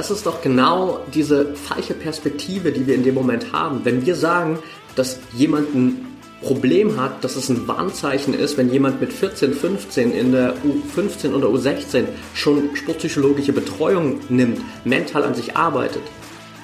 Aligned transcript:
das 0.00 0.10
ist 0.10 0.24
doch 0.24 0.40
genau 0.40 1.00
diese 1.12 1.54
falsche 1.54 1.92
Perspektive, 1.92 2.72
die 2.72 2.86
wir 2.86 2.94
in 2.94 3.02
dem 3.02 3.14
Moment 3.14 3.52
haben. 3.52 3.80
Wenn 3.84 4.06
wir 4.06 4.14
sagen, 4.14 4.58
dass 4.96 5.18
jemand 5.34 5.74
ein 5.74 6.06
Problem 6.40 6.98
hat, 6.98 7.22
dass 7.22 7.36
es 7.36 7.50
ein 7.50 7.68
Warnzeichen 7.68 8.32
ist, 8.32 8.56
wenn 8.56 8.72
jemand 8.72 9.02
mit 9.02 9.12
14, 9.12 9.52
15 9.52 10.12
in 10.12 10.32
der 10.32 10.54
U15 10.64 11.34
oder 11.34 11.48
U16 11.48 12.04
schon 12.32 12.74
sportpsychologische 12.76 13.52
Betreuung 13.52 14.20
nimmt, 14.30 14.62
mental 14.86 15.22
an 15.22 15.34
sich 15.34 15.58
arbeitet, 15.58 16.02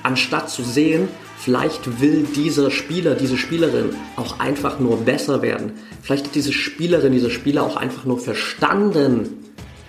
anstatt 0.02 0.48
zu 0.48 0.62
sehen, 0.62 1.06
vielleicht 1.36 2.00
will 2.00 2.26
dieser 2.34 2.70
Spieler, 2.70 3.16
diese 3.16 3.36
Spielerin 3.36 3.90
auch 4.16 4.40
einfach 4.40 4.80
nur 4.80 4.96
besser 5.04 5.42
werden. 5.42 5.74
Vielleicht 6.00 6.28
hat 6.28 6.34
diese 6.34 6.54
Spielerin, 6.54 7.12
dieser 7.12 7.28
Spieler 7.28 7.64
auch 7.64 7.76
einfach 7.76 8.06
nur 8.06 8.18
verstanden, 8.18 9.45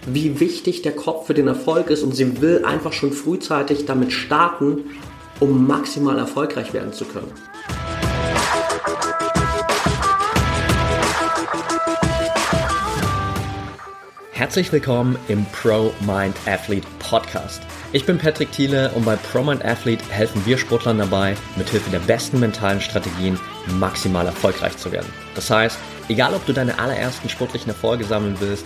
wie 0.09 0.39
wichtig 0.39 0.83
der 0.83 0.95
Kopf 0.95 1.27
für 1.27 1.33
den 1.33 1.49
Erfolg 1.49 1.89
ist 1.89 2.01
und 2.01 2.15
sie 2.15 2.39
will 2.41 2.63
einfach 2.63 2.93
schon 2.93 3.11
frühzeitig 3.11 3.85
damit 3.85 4.13
starten, 4.13 4.85
um 5.41 5.67
maximal 5.67 6.17
erfolgreich 6.17 6.73
werden 6.73 6.93
zu 6.93 7.03
können. 7.03 7.29
Herzlich 14.31 14.71
willkommen 14.71 15.17
im 15.27 15.45
Pro 15.47 15.91
Mind 16.05 16.35
Athlete 16.45 16.87
Podcast. 16.99 17.61
Ich 17.91 18.05
bin 18.05 18.17
Patrick 18.17 18.51
Thiele 18.51 18.91
und 18.91 19.03
bei 19.03 19.17
Pro 19.17 19.43
Mind 19.43 19.65
Athlete 19.65 20.05
helfen 20.09 20.45
wir 20.45 20.57
Sportlern 20.57 20.99
dabei, 20.99 21.35
mithilfe 21.57 21.89
der 21.89 21.99
besten 21.99 22.39
mentalen 22.39 22.79
Strategien 22.79 23.37
maximal 23.79 24.25
erfolgreich 24.25 24.77
zu 24.77 24.91
werden. 24.91 25.11
Das 25.35 25.49
heißt, 25.49 25.77
egal 26.07 26.33
ob 26.33 26.45
du 26.45 26.53
deine 26.53 26.79
allerersten 26.79 27.27
sportlichen 27.27 27.69
Erfolge 27.69 28.05
sammeln 28.05 28.37
willst 28.39 28.65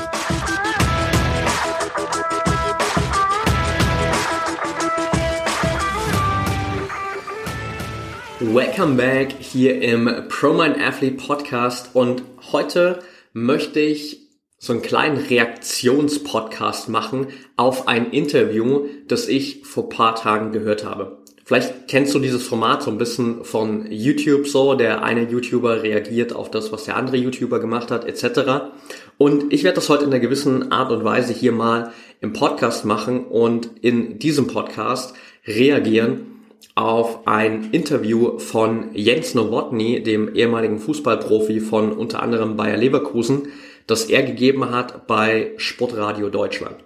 Welcome 8.53 8.97
back 8.97 9.33
hier 9.39 9.81
im 9.81 10.09
ProMind 10.27 10.77
Athlete 10.77 11.15
Podcast 11.15 11.91
und 11.93 12.21
heute 12.51 12.99
möchte 13.31 13.79
ich 13.79 14.27
so 14.57 14.73
einen 14.73 14.81
kleinen 14.81 15.15
Reaktionspodcast 15.15 16.89
machen 16.89 17.27
auf 17.55 17.87
ein 17.87 18.11
Interview, 18.11 18.87
das 19.07 19.29
ich 19.29 19.65
vor 19.65 19.87
paar 19.87 20.15
Tagen 20.15 20.51
gehört 20.51 20.83
habe. 20.83 21.19
Vielleicht 21.45 21.87
kennst 21.87 22.13
du 22.13 22.19
dieses 22.19 22.45
Format 22.45 22.83
so 22.83 22.91
ein 22.91 22.97
bisschen 22.97 23.45
von 23.45 23.89
YouTube 23.89 24.45
so, 24.45 24.73
der 24.73 25.01
eine 25.01 25.29
YouTuber 25.29 25.81
reagiert 25.81 26.33
auf 26.33 26.51
das, 26.51 26.73
was 26.73 26.83
der 26.83 26.97
andere 26.97 27.15
YouTuber 27.15 27.61
gemacht 27.61 27.89
hat, 27.89 28.03
etc. 28.03 28.73
Und 29.17 29.53
ich 29.53 29.63
werde 29.63 29.75
das 29.75 29.87
heute 29.87 30.03
in 30.03 30.09
einer 30.09 30.19
gewissen 30.19 30.73
Art 30.73 30.91
und 30.91 31.05
Weise 31.05 31.31
hier 31.31 31.53
mal 31.53 31.93
im 32.19 32.33
Podcast 32.33 32.83
machen 32.83 33.23
und 33.27 33.69
in 33.79 34.19
diesem 34.19 34.47
Podcast 34.47 35.13
reagieren 35.47 36.30
auf 36.75 37.27
ein 37.27 37.71
Interview 37.71 38.39
von 38.39 38.93
Jens 38.93 39.35
Nowotny, 39.35 40.03
dem 40.03 40.33
ehemaligen 40.35 40.79
Fußballprofi 40.79 41.59
von 41.59 41.91
unter 41.91 42.21
anderem 42.21 42.55
Bayer 42.55 42.77
Leverkusen, 42.77 43.47
das 43.87 44.05
er 44.05 44.23
gegeben 44.23 44.71
hat 44.71 45.07
bei 45.07 45.51
Sportradio 45.57 46.29
Deutschland. 46.29 46.77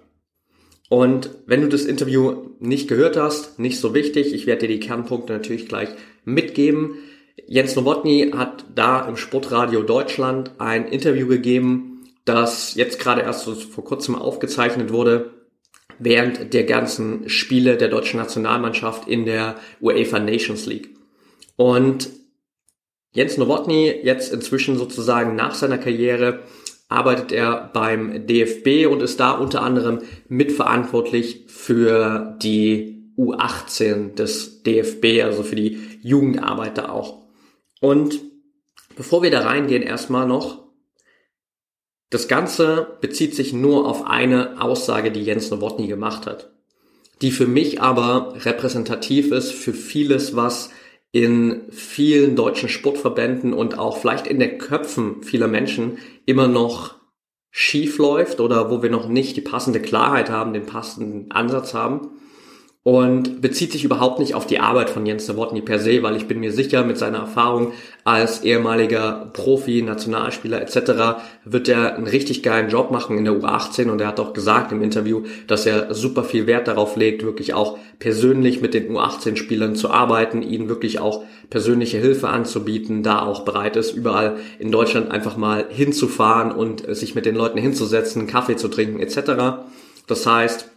Und 0.88 1.30
wenn 1.46 1.62
du 1.62 1.68
das 1.68 1.84
Interview 1.84 2.50
nicht 2.60 2.88
gehört 2.88 3.16
hast, 3.16 3.58
nicht 3.58 3.80
so 3.80 3.94
wichtig, 3.94 4.32
ich 4.32 4.46
werde 4.46 4.66
dir 4.66 4.74
die 4.74 4.80
Kernpunkte 4.80 5.32
natürlich 5.32 5.68
gleich 5.68 5.88
mitgeben. 6.24 6.96
Jens 7.46 7.76
Nowotny 7.76 8.32
hat 8.34 8.64
da 8.74 9.06
im 9.08 9.16
Sportradio 9.16 9.82
Deutschland 9.82 10.52
ein 10.58 10.86
Interview 10.86 11.26
gegeben, 11.26 12.04
das 12.24 12.74
jetzt 12.74 12.98
gerade 12.98 13.22
erst 13.22 13.44
vor 13.44 13.84
kurzem 13.84 14.14
aufgezeichnet 14.14 14.92
wurde 14.92 15.35
während 15.98 16.52
der 16.52 16.64
ganzen 16.64 17.28
Spiele 17.28 17.76
der 17.76 17.88
deutschen 17.88 18.18
Nationalmannschaft 18.18 19.08
in 19.08 19.24
der 19.24 19.56
UEFA 19.80 20.18
Nations 20.18 20.66
League. 20.66 20.90
Und 21.56 22.10
Jens 23.12 23.38
Nowotny 23.38 24.00
jetzt 24.02 24.32
inzwischen 24.32 24.76
sozusagen 24.76 25.36
nach 25.36 25.54
seiner 25.54 25.78
Karriere 25.78 26.42
arbeitet 26.88 27.32
er 27.32 27.70
beim 27.72 28.26
DFB 28.26 28.86
und 28.90 29.02
ist 29.02 29.18
da 29.18 29.32
unter 29.32 29.62
anderem 29.62 30.02
mitverantwortlich 30.28 31.44
für 31.48 32.36
die 32.42 33.12
U18 33.16 34.14
des 34.14 34.62
DFB, 34.62 35.22
also 35.24 35.42
für 35.42 35.56
die 35.56 35.80
Jugendarbeit 36.02 36.78
da 36.78 36.90
auch. 36.90 37.22
Und 37.80 38.20
bevor 38.96 39.22
wir 39.22 39.30
da 39.30 39.40
reingehen, 39.40 39.82
erstmal 39.82 40.26
noch 40.26 40.65
das 42.10 42.28
Ganze 42.28 42.96
bezieht 43.00 43.34
sich 43.34 43.52
nur 43.52 43.88
auf 43.88 44.06
eine 44.06 44.60
Aussage, 44.60 45.10
die 45.10 45.22
Jens 45.22 45.50
Nowotny 45.50 45.86
gemacht 45.86 46.26
hat, 46.26 46.50
die 47.22 47.30
für 47.30 47.46
mich 47.46 47.80
aber 47.80 48.34
repräsentativ 48.44 49.32
ist 49.32 49.52
für 49.52 49.72
vieles, 49.72 50.36
was 50.36 50.70
in 51.12 51.62
vielen 51.70 52.36
deutschen 52.36 52.68
Sportverbänden 52.68 53.52
und 53.52 53.78
auch 53.78 53.96
vielleicht 53.98 54.26
in 54.26 54.38
den 54.38 54.58
Köpfen 54.58 55.22
vieler 55.22 55.48
Menschen 55.48 55.98
immer 56.26 56.46
noch 56.46 56.94
schief 57.50 57.98
läuft 57.98 58.38
oder 58.38 58.70
wo 58.70 58.82
wir 58.82 58.90
noch 58.90 59.08
nicht 59.08 59.36
die 59.36 59.40
passende 59.40 59.80
Klarheit 59.80 60.28
haben, 60.28 60.52
den 60.52 60.66
passenden 60.66 61.30
Ansatz 61.30 61.72
haben 61.72 62.10
und 62.86 63.40
bezieht 63.40 63.72
sich 63.72 63.82
überhaupt 63.82 64.20
nicht 64.20 64.36
auf 64.36 64.46
die 64.46 64.60
Arbeit 64.60 64.90
von 64.90 65.04
Jens 65.04 65.26
Nowotny 65.26 65.60
per 65.60 65.80
se, 65.80 66.04
weil 66.04 66.14
ich 66.14 66.28
bin 66.28 66.38
mir 66.38 66.52
sicher, 66.52 66.84
mit 66.84 66.96
seiner 66.96 67.18
Erfahrung 67.18 67.72
als 68.04 68.44
ehemaliger 68.44 69.28
Profi, 69.32 69.82
Nationalspieler 69.82 70.62
etc. 70.62 71.18
wird 71.44 71.68
er 71.68 71.96
einen 71.96 72.06
richtig 72.06 72.44
geilen 72.44 72.68
Job 72.68 72.92
machen 72.92 73.18
in 73.18 73.24
der 73.24 73.34
U18 73.34 73.90
und 73.90 74.00
er 74.00 74.06
hat 74.06 74.20
auch 74.20 74.34
gesagt 74.34 74.70
im 74.70 74.82
Interview, 74.82 75.24
dass 75.48 75.66
er 75.66 75.94
super 75.94 76.22
viel 76.22 76.46
Wert 76.46 76.68
darauf 76.68 76.94
legt, 76.94 77.24
wirklich 77.24 77.54
auch 77.54 77.76
persönlich 77.98 78.60
mit 78.60 78.72
den 78.72 78.88
U18-Spielern 78.92 79.74
zu 79.74 79.90
arbeiten, 79.90 80.42
ihnen 80.42 80.68
wirklich 80.68 81.00
auch 81.00 81.24
persönliche 81.50 81.98
Hilfe 81.98 82.28
anzubieten, 82.28 83.02
da 83.02 83.20
auch 83.22 83.44
bereit 83.44 83.74
ist, 83.74 83.96
überall 83.96 84.36
in 84.60 84.70
Deutschland 84.70 85.10
einfach 85.10 85.36
mal 85.36 85.66
hinzufahren 85.70 86.52
und 86.52 86.84
sich 86.94 87.16
mit 87.16 87.26
den 87.26 87.34
Leuten 87.34 87.58
hinzusetzen, 87.58 88.28
Kaffee 88.28 88.54
zu 88.54 88.68
trinken 88.68 89.00
etc. 89.00 89.64
Das 90.06 90.24
heißt, 90.24 90.70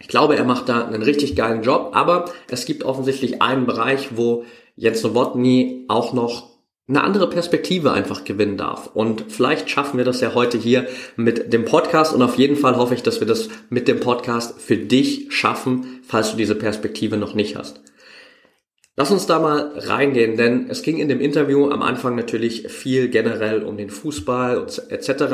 ich 0.00 0.08
glaube, 0.08 0.36
er 0.36 0.44
macht 0.44 0.68
da 0.68 0.86
einen 0.86 1.02
richtig 1.02 1.36
geilen 1.36 1.62
Job, 1.62 1.90
aber 1.94 2.26
es 2.48 2.66
gibt 2.66 2.84
offensichtlich 2.84 3.40
einen 3.40 3.66
Bereich, 3.66 4.16
wo 4.16 4.44
Jens 4.76 5.02
Nowotny 5.02 5.84
auch 5.88 6.12
noch 6.12 6.54
eine 6.86 7.02
andere 7.02 7.30
Perspektive 7.30 7.92
einfach 7.92 8.24
gewinnen 8.24 8.58
darf. 8.58 8.90
Und 8.92 9.24
vielleicht 9.28 9.70
schaffen 9.70 9.96
wir 9.96 10.04
das 10.04 10.20
ja 10.20 10.34
heute 10.34 10.58
hier 10.58 10.86
mit 11.16 11.52
dem 11.52 11.64
Podcast 11.64 12.14
und 12.14 12.22
auf 12.22 12.36
jeden 12.36 12.56
Fall 12.56 12.76
hoffe 12.76 12.94
ich, 12.94 13.02
dass 13.02 13.20
wir 13.20 13.26
das 13.26 13.48
mit 13.70 13.88
dem 13.88 14.00
Podcast 14.00 14.60
für 14.60 14.76
dich 14.76 15.28
schaffen, 15.30 16.00
falls 16.06 16.32
du 16.32 16.36
diese 16.36 16.54
Perspektive 16.54 17.16
noch 17.16 17.34
nicht 17.34 17.56
hast. 17.56 17.80
Lass 18.96 19.10
uns 19.10 19.26
da 19.26 19.38
mal 19.38 19.72
reingehen, 19.76 20.36
denn 20.36 20.66
es 20.68 20.82
ging 20.82 20.98
in 20.98 21.08
dem 21.08 21.20
Interview 21.20 21.70
am 21.70 21.82
Anfang 21.82 22.14
natürlich 22.14 22.68
viel 22.68 23.08
generell 23.08 23.64
um 23.64 23.76
den 23.76 23.90
Fußball 23.90 24.66
etc. 24.90 25.24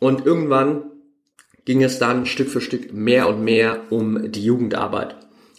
Und 0.00 0.26
irgendwann 0.26 0.89
ging 1.70 1.84
es 1.84 2.00
dann 2.00 2.26
Stück 2.26 2.48
für 2.48 2.60
Stück 2.60 2.92
mehr 2.92 3.28
und 3.28 3.44
mehr 3.44 3.82
um 3.90 4.32
die 4.32 4.42
Jugendarbeit, 4.42 5.14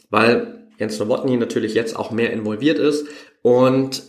weil 0.10 0.68
Jens 0.78 1.00
Nowotny 1.00 1.38
natürlich 1.38 1.74
jetzt 1.74 1.96
auch 1.96 2.12
mehr 2.12 2.34
involviert 2.34 2.80
ist 2.80 3.08
und 3.42 4.04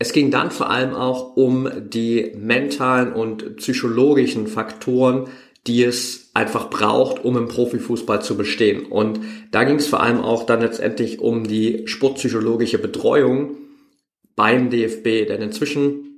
es 0.00 0.12
ging 0.12 0.32
dann 0.32 0.50
vor 0.50 0.68
allem 0.68 0.94
auch 0.94 1.36
um 1.36 1.68
die 1.90 2.32
mentalen 2.36 3.12
und 3.12 3.54
psychologischen 3.54 4.48
Faktoren, 4.48 5.28
die 5.68 5.84
es 5.84 6.32
einfach 6.34 6.68
braucht, 6.70 7.24
um 7.24 7.36
im 7.36 7.46
Profifußball 7.46 8.20
zu 8.20 8.36
bestehen. 8.36 8.86
Und 8.86 9.20
da 9.52 9.62
ging 9.62 9.76
es 9.76 9.86
vor 9.86 10.02
allem 10.02 10.20
auch 10.20 10.44
dann 10.44 10.60
letztendlich 10.60 11.20
um 11.20 11.46
die 11.46 11.86
sportpsychologische 11.86 12.78
Betreuung 12.78 13.58
beim 14.34 14.70
DFB, 14.70 15.28
denn 15.28 15.40
inzwischen 15.40 16.11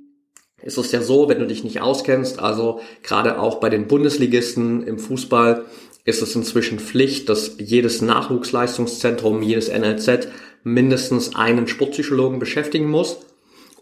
ist 0.65 0.77
es 0.77 0.91
ja 0.91 1.01
so, 1.01 1.29
wenn 1.29 1.39
du 1.39 1.47
dich 1.47 1.63
nicht 1.63 1.79
auskennst, 1.79 2.39
also 2.39 2.81
gerade 3.03 3.39
auch 3.39 3.59
bei 3.59 3.69
den 3.69 3.87
Bundesligisten 3.87 4.85
im 4.85 4.99
Fußball 4.99 5.65
ist 6.05 6.21
es 6.21 6.35
inzwischen 6.35 6.79
Pflicht, 6.79 7.29
dass 7.29 7.55
jedes 7.57 8.01
Nachwuchsleistungszentrum, 8.01 9.41
jedes 9.41 9.69
NLZ 9.69 10.27
mindestens 10.63 11.35
einen 11.35 11.67
Sportpsychologen 11.67 12.39
beschäftigen 12.39 12.89
muss. 12.89 13.19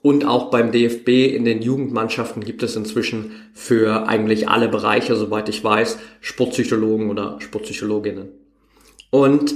Und 0.02 0.26
auch 0.26 0.52
beim 0.52 0.74
DFB 0.74 1.34
in 1.34 1.46
den 1.46 1.62
Jugendmannschaften 1.62 2.44
gibt 2.44 2.62
es 2.62 2.76
inzwischen 2.76 3.32
für 3.54 4.08
eigentlich 4.08 4.50
alle 4.50 4.68
Bereiche, 4.68 5.16
soweit 5.16 5.48
ich 5.48 5.64
weiß, 5.64 5.98
Sportpsychologen 6.20 7.10
oder 7.10 7.38
Sportpsychologinnen. 7.40 8.28
Und 9.12 9.54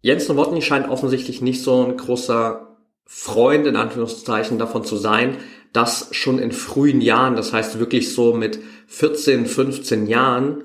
Jens 0.00 0.28
Nowotny 0.28 0.62
scheint 0.62 0.88
offensichtlich 0.88 1.42
nicht 1.42 1.62
so 1.62 1.84
ein 1.84 1.96
großer 1.96 2.76
Freund 3.06 3.66
in 3.66 3.76
Anführungszeichen 3.76 4.58
davon 4.58 4.84
zu 4.84 4.96
sein, 4.96 5.36
dass 5.72 6.14
schon 6.14 6.38
in 6.38 6.52
frühen 6.52 7.00
Jahren, 7.00 7.36
das 7.36 7.52
heißt 7.52 7.78
wirklich 7.78 8.12
so 8.12 8.34
mit 8.34 8.58
14, 8.86 9.46
15 9.46 10.06
Jahren, 10.06 10.64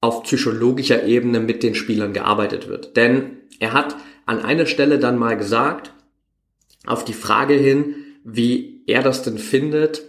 auf 0.00 0.22
psychologischer 0.22 1.04
Ebene 1.04 1.40
mit 1.40 1.62
den 1.62 1.74
Spielern 1.74 2.12
gearbeitet 2.12 2.68
wird. 2.68 2.96
Denn 2.96 3.38
er 3.58 3.72
hat 3.72 3.96
an 4.26 4.40
einer 4.40 4.66
Stelle 4.66 4.98
dann 4.98 5.18
mal 5.18 5.36
gesagt, 5.36 5.92
auf 6.86 7.04
die 7.04 7.12
Frage 7.12 7.54
hin, 7.54 7.96
wie 8.24 8.82
er 8.86 9.02
das 9.02 9.22
denn 9.22 9.38
findet, 9.38 10.02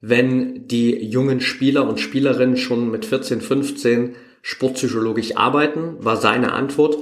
wenn 0.00 0.68
die 0.68 1.04
jungen 1.04 1.40
Spieler 1.40 1.88
und 1.88 1.98
Spielerinnen 1.98 2.56
schon 2.56 2.90
mit 2.90 3.04
14, 3.04 3.40
15 3.40 4.14
sportpsychologisch 4.42 5.36
arbeiten, 5.36 5.96
war 6.04 6.16
seine 6.16 6.52
Antwort, 6.52 6.98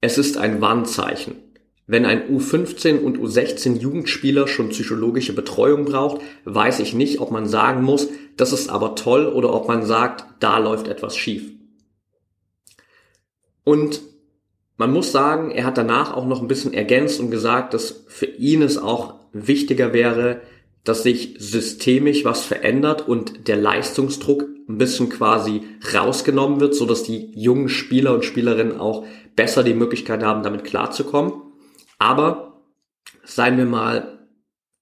es 0.00 0.16
ist 0.16 0.38
ein 0.38 0.60
Warnzeichen. 0.60 1.49
Wenn 1.90 2.06
ein 2.06 2.28
U15 2.30 3.00
und 3.00 3.18
U16 3.18 3.80
Jugendspieler 3.80 4.46
schon 4.46 4.68
psychologische 4.68 5.32
Betreuung 5.32 5.86
braucht, 5.86 6.20
weiß 6.44 6.78
ich 6.78 6.94
nicht, 6.94 7.18
ob 7.18 7.32
man 7.32 7.48
sagen 7.48 7.82
muss, 7.82 8.06
das 8.36 8.52
ist 8.52 8.70
aber 8.70 8.94
toll 8.94 9.26
oder 9.26 9.52
ob 9.52 9.66
man 9.66 9.84
sagt, 9.84 10.24
da 10.38 10.58
läuft 10.58 10.86
etwas 10.86 11.16
schief. 11.16 11.50
Und 13.64 14.02
man 14.76 14.92
muss 14.92 15.10
sagen, 15.10 15.50
er 15.50 15.64
hat 15.64 15.78
danach 15.78 16.16
auch 16.16 16.28
noch 16.28 16.40
ein 16.40 16.46
bisschen 16.46 16.72
ergänzt 16.72 17.18
und 17.18 17.32
gesagt, 17.32 17.74
dass 17.74 18.04
für 18.06 18.26
ihn 18.26 18.62
es 18.62 18.78
auch 18.78 19.14
wichtiger 19.32 19.92
wäre, 19.92 20.42
dass 20.84 21.02
sich 21.02 21.34
systemisch 21.40 22.24
was 22.24 22.44
verändert 22.44 23.08
und 23.08 23.48
der 23.48 23.56
Leistungsdruck 23.56 24.42
ein 24.68 24.78
bisschen 24.78 25.08
quasi 25.08 25.62
rausgenommen 25.92 26.60
wird, 26.60 26.76
so 26.76 26.86
dass 26.86 27.02
die 27.02 27.32
jungen 27.34 27.68
Spieler 27.68 28.14
und 28.14 28.24
Spielerinnen 28.24 28.78
auch 28.78 29.04
besser 29.34 29.64
die 29.64 29.74
Möglichkeit 29.74 30.22
haben, 30.22 30.44
damit 30.44 30.62
klarzukommen. 30.62 31.49
Aber 32.00 32.62
seien 33.24 33.58
wir 33.58 33.66
mal 33.66 34.18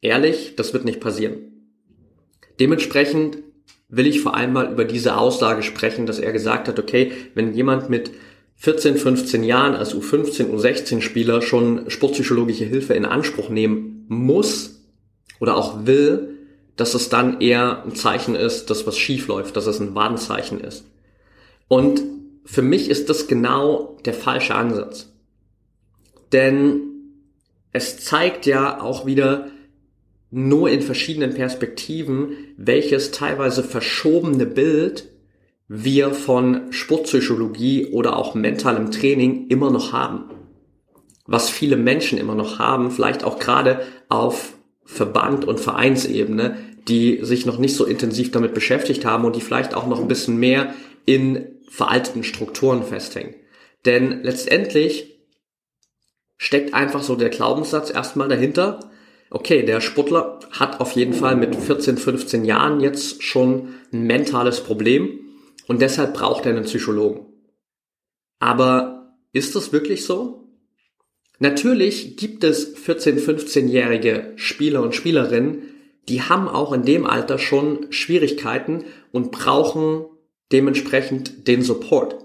ehrlich, 0.01 0.55
das 0.57 0.73
wird 0.73 0.85
nicht 0.85 1.01
passieren. 1.01 1.37
Dementsprechend 2.61 3.39
will 3.89 4.07
ich 4.07 4.21
vor 4.21 4.37
allem 4.37 4.53
mal 4.53 4.71
über 4.73 4.85
diese 4.85 5.17
Aussage 5.17 5.63
sprechen, 5.65 6.07
dass 6.07 6.21
er 6.21 6.33
gesagt 6.33 6.69
hat, 6.69 6.79
okay, 6.79 7.13
wenn 7.35 7.55
jemand 7.55 7.91
mit 7.91 8.13
14, 8.55 8.97
15 8.97 9.43
Jahren 9.43 9.75
als 9.75 9.95
U15, 9.95 10.53
U16 10.53 11.01
Spieler 11.01 11.43
schon 11.43 11.91
sportpsychologische 11.91 12.65
Hilfe 12.65 12.95
in 12.95 13.05
Anspruch 13.05 13.49
nehmen 13.49 14.05
muss 14.09 14.81
oder 15.41 15.57
auch 15.57 15.87
will, 15.87 16.37
dass 16.77 16.95
es 16.95 17.09
dann 17.09 17.41
eher 17.41 17.83
ein 17.85 17.97
Zeichen 17.97 18.37
ist, 18.37 18.71
dass 18.71 18.87
was 18.87 18.97
schief 18.97 19.27
läuft, 19.27 19.57
dass 19.57 19.67
es 19.67 19.81
ein 19.81 19.97
Warnzeichen 19.97 20.61
ist. 20.61 20.85
Und 21.67 22.01
für 22.45 22.63
mich 22.63 22.89
ist 22.89 23.11
das 23.11 23.27
genau 23.27 23.97
der 24.05 24.15
falsche 24.15 24.55
Ansatz. 24.55 25.13
Denn 26.33 26.88
es 27.73 28.05
zeigt 28.05 28.47
ja 28.47 28.81
auch 28.81 29.07
wieder 29.07 29.49
nur 30.31 30.71
in 30.71 30.83
verschiedenen 30.83 31.35
Perspektiven, 31.35 32.33
welches 32.57 33.11
teilweise 33.11 33.63
verschobene 33.63 34.47
Bild 34.47 35.09
wir 35.69 36.13
von 36.13 36.73
Sportpsychologie 36.73 37.87
oder 37.87 38.17
auch 38.17 38.35
mentalem 38.35 38.91
Training 38.91 39.49
immer 39.49 39.71
noch 39.71 39.93
haben. 39.93 40.31
Was 41.27 41.51
viele 41.51 41.77
Menschen 41.77 42.19
immer 42.19 42.35
noch 42.35 42.59
haben, 42.59 42.91
vielleicht 42.91 43.23
auch 43.23 43.39
gerade 43.39 43.83
auf 44.09 44.55
Verband- 44.85 45.45
und 45.45 45.61
Vereinsebene, 45.61 46.57
die 46.89 47.19
sich 47.23 47.45
noch 47.45 47.59
nicht 47.59 47.77
so 47.77 47.85
intensiv 47.85 48.31
damit 48.31 48.55
beschäftigt 48.55 49.05
haben 49.05 49.27
und 49.27 49.37
die 49.37 49.43
vielleicht 49.43 49.75
auch 49.75 49.87
noch 49.87 50.01
ein 50.01 50.09
bisschen 50.09 50.39
mehr 50.39 50.75
in 51.05 51.47
veralteten 51.69 52.25
Strukturen 52.25 52.83
festhängen. 52.83 53.35
Denn 53.85 54.23
letztendlich 54.23 55.18
steckt 56.39 56.73
einfach 56.73 57.03
so 57.03 57.17
der 57.17 57.29
Glaubenssatz 57.29 57.91
erstmal 57.91 58.29
dahinter, 58.29 58.91
okay, 59.31 59.65
der 59.65 59.81
Sportler 59.81 60.41
hat 60.53 60.81
auf 60.81 60.93
jeden 60.93 61.13
Fall 61.13 61.37
mit 61.37 61.55
14, 61.55 61.99
15 61.99 62.45
Jahren 62.45 62.81
jetzt 62.81 63.23
schon 63.23 63.75
ein 63.93 64.05
mentales 64.05 64.63
Problem 64.63 65.21
und 65.67 65.83
deshalb 65.83 66.15
braucht 66.15 66.47
er 66.47 66.53
einen 66.53 66.65
Psychologen. 66.65 67.27
Aber 68.39 69.17
ist 69.33 69.55
das 69.57 69.73
wirklich 69.73 70.05
so? 70.05 70.49
Natürlich 71.41 72.17
gibt 72.17 72.43
es 72.45 72.79
14, 72.79 73.19
15-jährige 73.19 74.33
Spieler 74.37 74.83
und 74.83 74.95
Spielerinnen, 74.95 75.63
die 76.09 76.23
haben 76.23 76.49
auch 76.49 76.73
in 76.73 76.85
dem 76.85 77.05
Alter 77.05 77.39
schon 77.39 77.93
Schwierigkeiten 77.93 78.85
und 79.13 79.31
brauchen 79.31 80.07
dementsprechend 80.51 81.47
den 81.47 81.63
Support. 81.63 82.17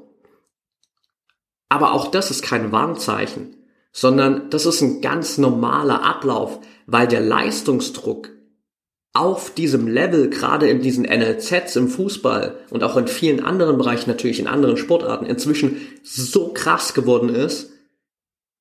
Aber 1.68 1.94
auch 1.94 2.08
das 2.10 2.32
ist 2.32 2.44
kein 2.44 2.72
Warnzeichen, 2.72 3.56
sondern 3.94 4.50
das 4.50 4.66
ist 4.66 4.82
ein 4.82 5.00
ganz 5.02 5.38
normaler 5.38 6.04
Ablauf, 6.04 6.60
weil 6.88 7.08
der 7.08 7.22
Leistungsdruck 7.22 8.32
auf 9.14 9.54
diesem 9.54 9.88
Level, 9.88 10.30
gerade 10.32 10.68
in 10.68 10.82
diesen 10.82 11.04
NLZs 11.04 11.76
im 11.76 11.88
Fußball 11.88 12.58
und 12.72 12.84
auch 12.84 12.98
in 12.98 13.08
vielen 13.08 13.42
anderen 13.42 13.78
Bereichen, 13.78 14.10
natürlich 14.10 14.40
in 14.40 14.48
anderen 14.48 14.76
Sportarten, 14.76 15.28
inzwischen 15.28 15.78
so 16.02 16.52
krass 16.52 16.96
geworden 16.96 17.30
ist, 17.30 17.70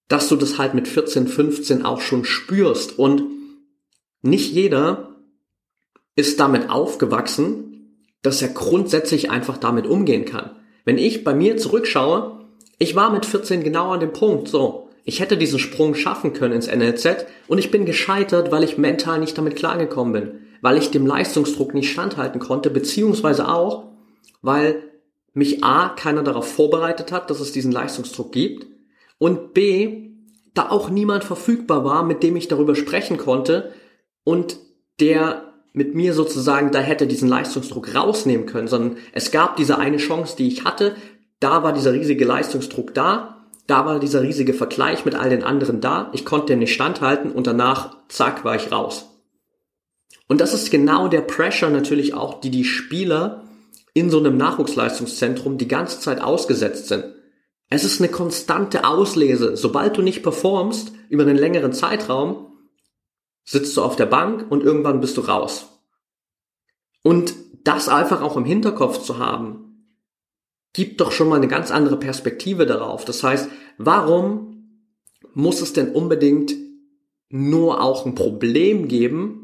dass 0.09 0.29
du 0.29 0.37
das 0.37 0.59
halt 0.59 0.75
mit 0.75 0.87
14, 0.87 1.27
15 1.27 1.87
auch 1.87 2.03
schon 2.03 2.27
spürst. 2.27 2.99
Und 2.99 3.23
nicht 4.21 4.53
jeder 4.53 5.17
ist 6.17 6.39
damit 6.39 6.69
aufgewachsen, 6.69 8.07
dass 8.21 8.43
er 8.43 8.49
grundsätzlich 8.49 9.31
einfach 9.31 9.57
damit 9.57 9.87
umgehen 9.87 10.27
kann. 10.27 10.51
Wenn 10.85 10.99
ich 10.99 11.25
bei 11.25 11.35
mir 11.35 11.57
zurückschaue, 11.57 12.41
ich 12.79 12.95
war 12.95 13.11
mit 13.11 13.25
14 13.25 13.65
genau 13.65 13.93
an 13.93 14.01
dem 14.01 14.13
Punkt, 14.13 14.49
so, 14.49 14.82
ich 15.05 15.21
hätte 15.21 15.37
diesen 15.37 15.59
Sprung 15.59 15.95
schaffen 15.95 16.33
können 16.33 16.55
ins 16.55 16.69
NLZ 16.69 17.27
und 17.49 17.59
ich 17.59 17.71
bin 17.71 17.87
gescheitert, 17.87 18.53
weil 18.53 18.65
ich 18.65 18.79
mental 18.79 19.19
nicht 19.19 19.37
damit 19.37 19.57
klargekommen 19.57 20.13
bin, 20.13 20.41
weil 20.61 20.77
ich 20.77 20.91
dem 20.91 21.07
Leistungsdruck 21.07 21.75
nicht 21.75 21.91
standhalten 21.91 22.41
konnte, 22.41 22.71
beziehungsweise 22.71 23.49
auch, 23.49 23.89
weil 24.43 24.83
mich 25.35 25.65
A, 25.65 25.89
keiner 25.89 26.23
darauf 26.23 26.53
vorbereitet 26.53 27.11
hat, 27.11 27.31
dass 27.31 27.41
es 27.41 27.53
diesen 27.53 27.73
Leistungsdruck 27.73 28.33
gibt 28.33 28.67
und 29.19 29.55
B, 29.55 30.11
da 30.55 30.69
auch 30.69 30.91
niemand 30.91 31.25
verfügbar 31.25 31.85
war, 31.85 32.05
mit 32.05 32.23
dem 32.23 32.37
ich 32.37 32.49
darüber 32.49 32.75
sprechen 32.75 33.17
konnte 33.17 33.73
und 34.25 34.59
der 35.01 35.53
mit 35.73 35.95
mir 35.95 36.13
sozusagen 36.13 36.71
da 36.71 36.81
hätte 36.81 37.07
diesen 37.07 37.29
Leistungsdruck 37.29 37.95
rausnehmen 37.95 38.47
können, 38.47 38.69
sondern 38.69 38.99
es 39.13 39.31
gab 39.31 39.57
diese 39.57 39.79
eine 39.79 39.97
Chance, 39.97 40.37
die 40.37 40.49
ich 40.49 40.65
hatte, 40.65 40.95
da 41.41 41.63
war 41.63 41.73
dieser 41.73 41.95
riesige 41.95 42.27
Leistungsdruck 42.27 42.93
da 42.93 43.42
da 43.67 43.87
war 43.87 44.01
dieser 44.01 44.23
riesige 44.23 44.55
Vergleich 44.55 45.05
mit 45.05 45.15
all 45.15 45.31
den 45.31 45.45
anderen 45.45 45.81
da, 45.81 46.11
ich 46.13 46.25
konnte 46.25 46.47
dem 46.47 46.59
nicht 46.59 46.75
standhalten 46.75 47.33
und 47.33 47.47
danach, 47.47 47.97
zack, 48.09 48.45
war 48.45 48.57
ich 48.57 48.73
raus. 48.73 49.09
Und 50.29 50.41
das 50.41 50.55
ist 50.55 50.71
genau 50.71 51.09
der 51.09 51.21
Pressure 51.21 51.71
natürlich 51.71 52.15
auch, 52.15 52.41
die 52.41 52.51
die 52.51 52.65
Spieler 52.65 53.45
in 53.95 54.11
so 54.11 54.19
einem 54.19 54.37
Nachwuchsleistungszentrum 54.37 55.59
die 55.59 55.69
ganze 55.69 56.01
Zeit 56.01 56.21
ausgesetzt 56.21 56.89
sind. 56.89 57.05
Es 57.69 57.85
ist 57.85 58.01
eine 58.01 58.11
konstante 58.11 58.85
Auslese. 58.85 59.57
Sobald 59.57 59.97
du 59.97 60.03
nicht 60.03 60.23
performst 60.23 60.93
über 61.09 61.23
einen 61.23 61.37
längeren 61.37 61.73
Zeitraum, 61.73 62.53
sitzt 63.45 63.77
du 63.77 63.83
auf 63.83 63.97
der 63.97 64.07
Bank 64.07 64.47
und 64.51 64.63
irgendwann 64.63 65.01
bist 65.01 65.17
du 65.17 65.23
raus. 65.23 65.69
Und 67.03 67.35
das 67.65 67.89
einfach 67.89 68.23
auch 68.23 68.37
im 68.37 68.45
Hinterkopf 68.45 69.03
zu 69.03 69.19
haben, 69.19 69.62
gibt 70.73 71.01
doch 71.01 71.13
schon 71.13 71.29
mal 71.29 71.37
eine 71.37 71.49
ganz 71.49 71.71
andere 71.71 71.99
Perspektive 71.99 72.67
darauf. 72.67 73.05
Das 73.05 73.23
heißt, 73.23 73.49
warum 73.79 74.53
muss 75.35 75.61
es 75.61 75.73
denn 75.73 75.93
unbedingt 75.93 76.55
nur 77.29 77.83
auch 77.83 78.07
ein 78.07 78.15
Problem 78.15 78.89
geben, 78.89 79.39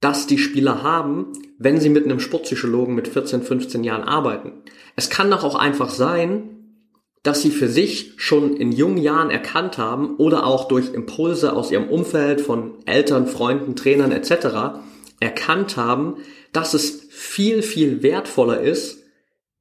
das 0.00 0.26
die 0.26 0.38
Spieler 0.38 0.82
haben, 0.82 1.32
wenn 1.58 1.80
sie 1.80 1.88
mit 1.88 2.04
einem 2.04 2.20
Sportpsychologen 2.20 2.94
mit 2.94 3.08
14, 3.08 3.42
15 3.42 3.84
Jahren 3.84 4.02
arbeiten? 4.02 4.52
Es 4.96 5.10
kann 5.10 5.30
doch 5.30 5.44
auch 5.44 5.54
einfach 5.54 5.90
sein, 5.90 6.50
dass 7.22 7.40
sie 7.40 7.50
für 7.50 7.68
sich 7.68 8.12
schon 8.18 8.56
in 8.56 8.70
jungen 8.70 8.98
Jahren 8.98 9.30
erkannt 9.30 9.78
haben 9.78 10.16
oder 10.16 10.46
auch 10.46 10.68
durch 10.68 10.92
Impulse 10.92 11.54
aus 11.54 11.70
ihrem 11.70 11.88
Umfeld 11.88 12.40
von 12.42 12.74
Eltern, 12.84 13.26
Freunden, 13.26 13.76
Trainern 13.76 14.12
etc. 14.12 14.80
erkannt 15.20 15.78
haben, 15.78 16.18
dass 16.52 16.74
es 16.74 17.06
viel, 17.08 17.62
viel 17.62 18.02
wertvoller 18.02 18.60
ist, 18.60 19.03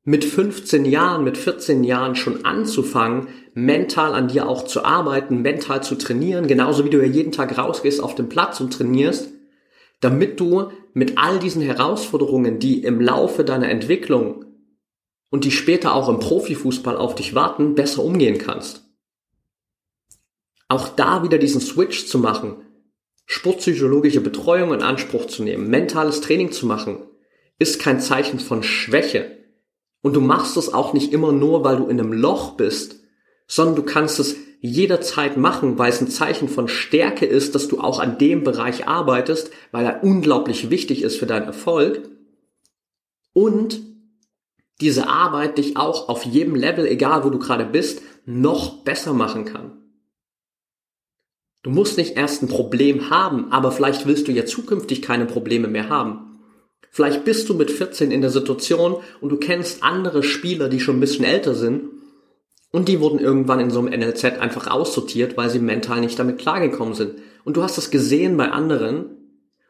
mit 0.04 0.26
15 0.26 0.86
Jahren, 0.86 1.24
mit 1.24 1.38
14 1.38 1.84
Jahren 1.84 2.16
schon 2.16 2.44
anzufangen, 2.44 3.30
mental 3.54 4.14
an 4.14 4.28
dir 4.28 4.48
auch 4.48 4.66
zu 4.66 4.84
arbeiten, 4.84 5.42
mental 5.42 5.82
zu 5.82 5.96
trainieren, 5.96 6.48
genauso 6.48 6.84
wie 6.84 6.90
du 6.90 6.98
ja 6.98 7.08
jeden 7.08 7.32
Tag 7.32 7.58
rausgehst 7.58 8.02
auf 8.04 8.16
den 8.16 8.28
Platz 8.28 8.60
und 8.60 8.74
trainierst, 8.74 9.30
damit 10.02 10.40
du 10.40 10.72
mit 10.94 11.18
all 11.18 11.40
diesen 11.40 11.62
Herausforderungen, 11.62 12.60
die 12.60 12.84
im 12.84 13.00
Laufe 13.00 13.46
deiner 13.46 13.70
Entwicklung 13.70 14.46
und 15.30 15.46
die 15.46 15.52
später 15.52 15.94
auch 15.96 16.10
im 16.10 16.20
Profifußball 16.20 16.98
auf 16.98 17.16
dich 17.16 17.34
warten, 17.34 17.74
besser 17.74 18.04
umgehen 18.04 18.38
kannst. 18.38 18.84
Auch 20.68 20.90
da 20.90 21.24
wieder 21.24 21.38
diesen 21.38 21.62
Switch 21.62 22.08
zu 22.08 22.20
machen, 22.20 22.58
sportpsychologische 23.26 24.22
Betreuung 24.22 24.74
in 24.74 24.82
Anspruch 24.82 25.28
zu 25.28 25.44
nehmen, 25.44 25.70
mentales 25.70 26.20
Training 26.20 26.52
zu 26.52 26.66
machen, 26.66 26.98
ist 27.58 27.80
kein 27.80 28.02
Zeichen 28.02 28.40
von 28.40 28.64
Schwäche, 28.64 29.43
und 30.04 30.16
du 30.16 30.22
machst 30.22 30.58
es 30.58 30.72
auch 30.72 30.94
nicht 30.94 31.12
immer 31.12 31.32
nur, 31.32 31.64
weil 31.64 31.78
du 31.78 31.88
in 31.88 32.00
einem 32.00 32.14
Loch 32.14 32.52
bist, 32.52 33.00
sondern 33.48 33.78
du 33.78 33.84
kannst 33.84 34.20
es 34.20 34.36
jederzeit 34.60 35.38
machen, 35.38 35.80
weil 35.80 35.90
es 35.90 36.02
ein 36.02 36.10
Zeichen 36.10 36.50
von 36.50 36.68
Stärke 36.68 37.26
ist, 37.26 37.56
dass 37.56 37.68
du 37.68 37.80
auch 37.80 38.00
an 38.00 38.18
dem 38.18 38.44
Bereich 38.44 38.88
arbeitest, 38.88 39.50
weil 39.72 39.86
er 39.86 40.04
unglaublich 40.04 40.70
wichtig 40.70 41.02
ist 41.02 41.18
für 41.18 41.26
deinen 41.26 41.48
Erfolg. 41.48 42.10
Und 43.32 43.82
diese 44.82 45.08
Arbeit 45.08 45.58
dich 45.58 45.78
auch 45.78 46.10
auf 46.10 46.26
jedem 46.26 46.56
Level, 46.56 46.86
egal 46.86 47.24
wo 47.24 47.30
du 47.30 47.40
gerade 47.40 47.66
bist, 47.66 48.02
noch 48.26 48.84
besser 48.84 49.14
machen 49.14 49.46
kann. 49.46 49.84
Du 51.62 51.70
musst 51.70 51.98
nicht 51.98 52.18
erst 52.18 52.44
ein 52.44 52.50
Problem 52.50 53.10
haben, 53.10 53.54
aber 53.54 53.72
vielleicht 53.72 54.06
willst 54.06 54.28
du 54.28 54.34
ja 54.34 54.46
zukünftig 54.46 55.02
keine 55.02 55.26
Probleme 55.26 55.70
mehr 55.70 55.88
haben. 55.88 56.33
Vielleicht 56.94 57.26
bist 57.26 57.50
du 57.50 57.56
mit 57.56 57.72
14 57.72 58.12
in 58.12 58.22
der 58.22 58.30
Situation 58.30 58.98
und 59.20 59.30
du 59.30 59.38
kennst 59.38 59.82
andere 59.82 60.22
Spieler, 60.22 60.70
die 60.70 60.80
schon 60.80 60.98
ein 60.98 61.00
bisschen 61.00 61.26
älter 61.26 61.56
sind 61.56 61.90
und 62.72 62.88
die 62.88 63.00
wurden 63.00 63.18
irgendwann 63.18 63.60
in 63.60 63.72
so 63.72 63.80
einem 63.80 64.00
NLZ 64.00 64.26
einfach 64.26 64.68
aussortiert, 64.68 65.36
weil 65.36 65.50
sie 65.50 65.58
mental 65.58 66.02
nicht 66.02 66.20
damit 66.20 66.38
klargekommen 66.38 66.94
sind. 66.94 67.16
Und 67.46 67.58
du 67.58 67.64
hast 67.64 67.80
das 67.80 67.90
gesehen 67.90 68.38
bei 68.38 68.52
anderen 68.52 69.06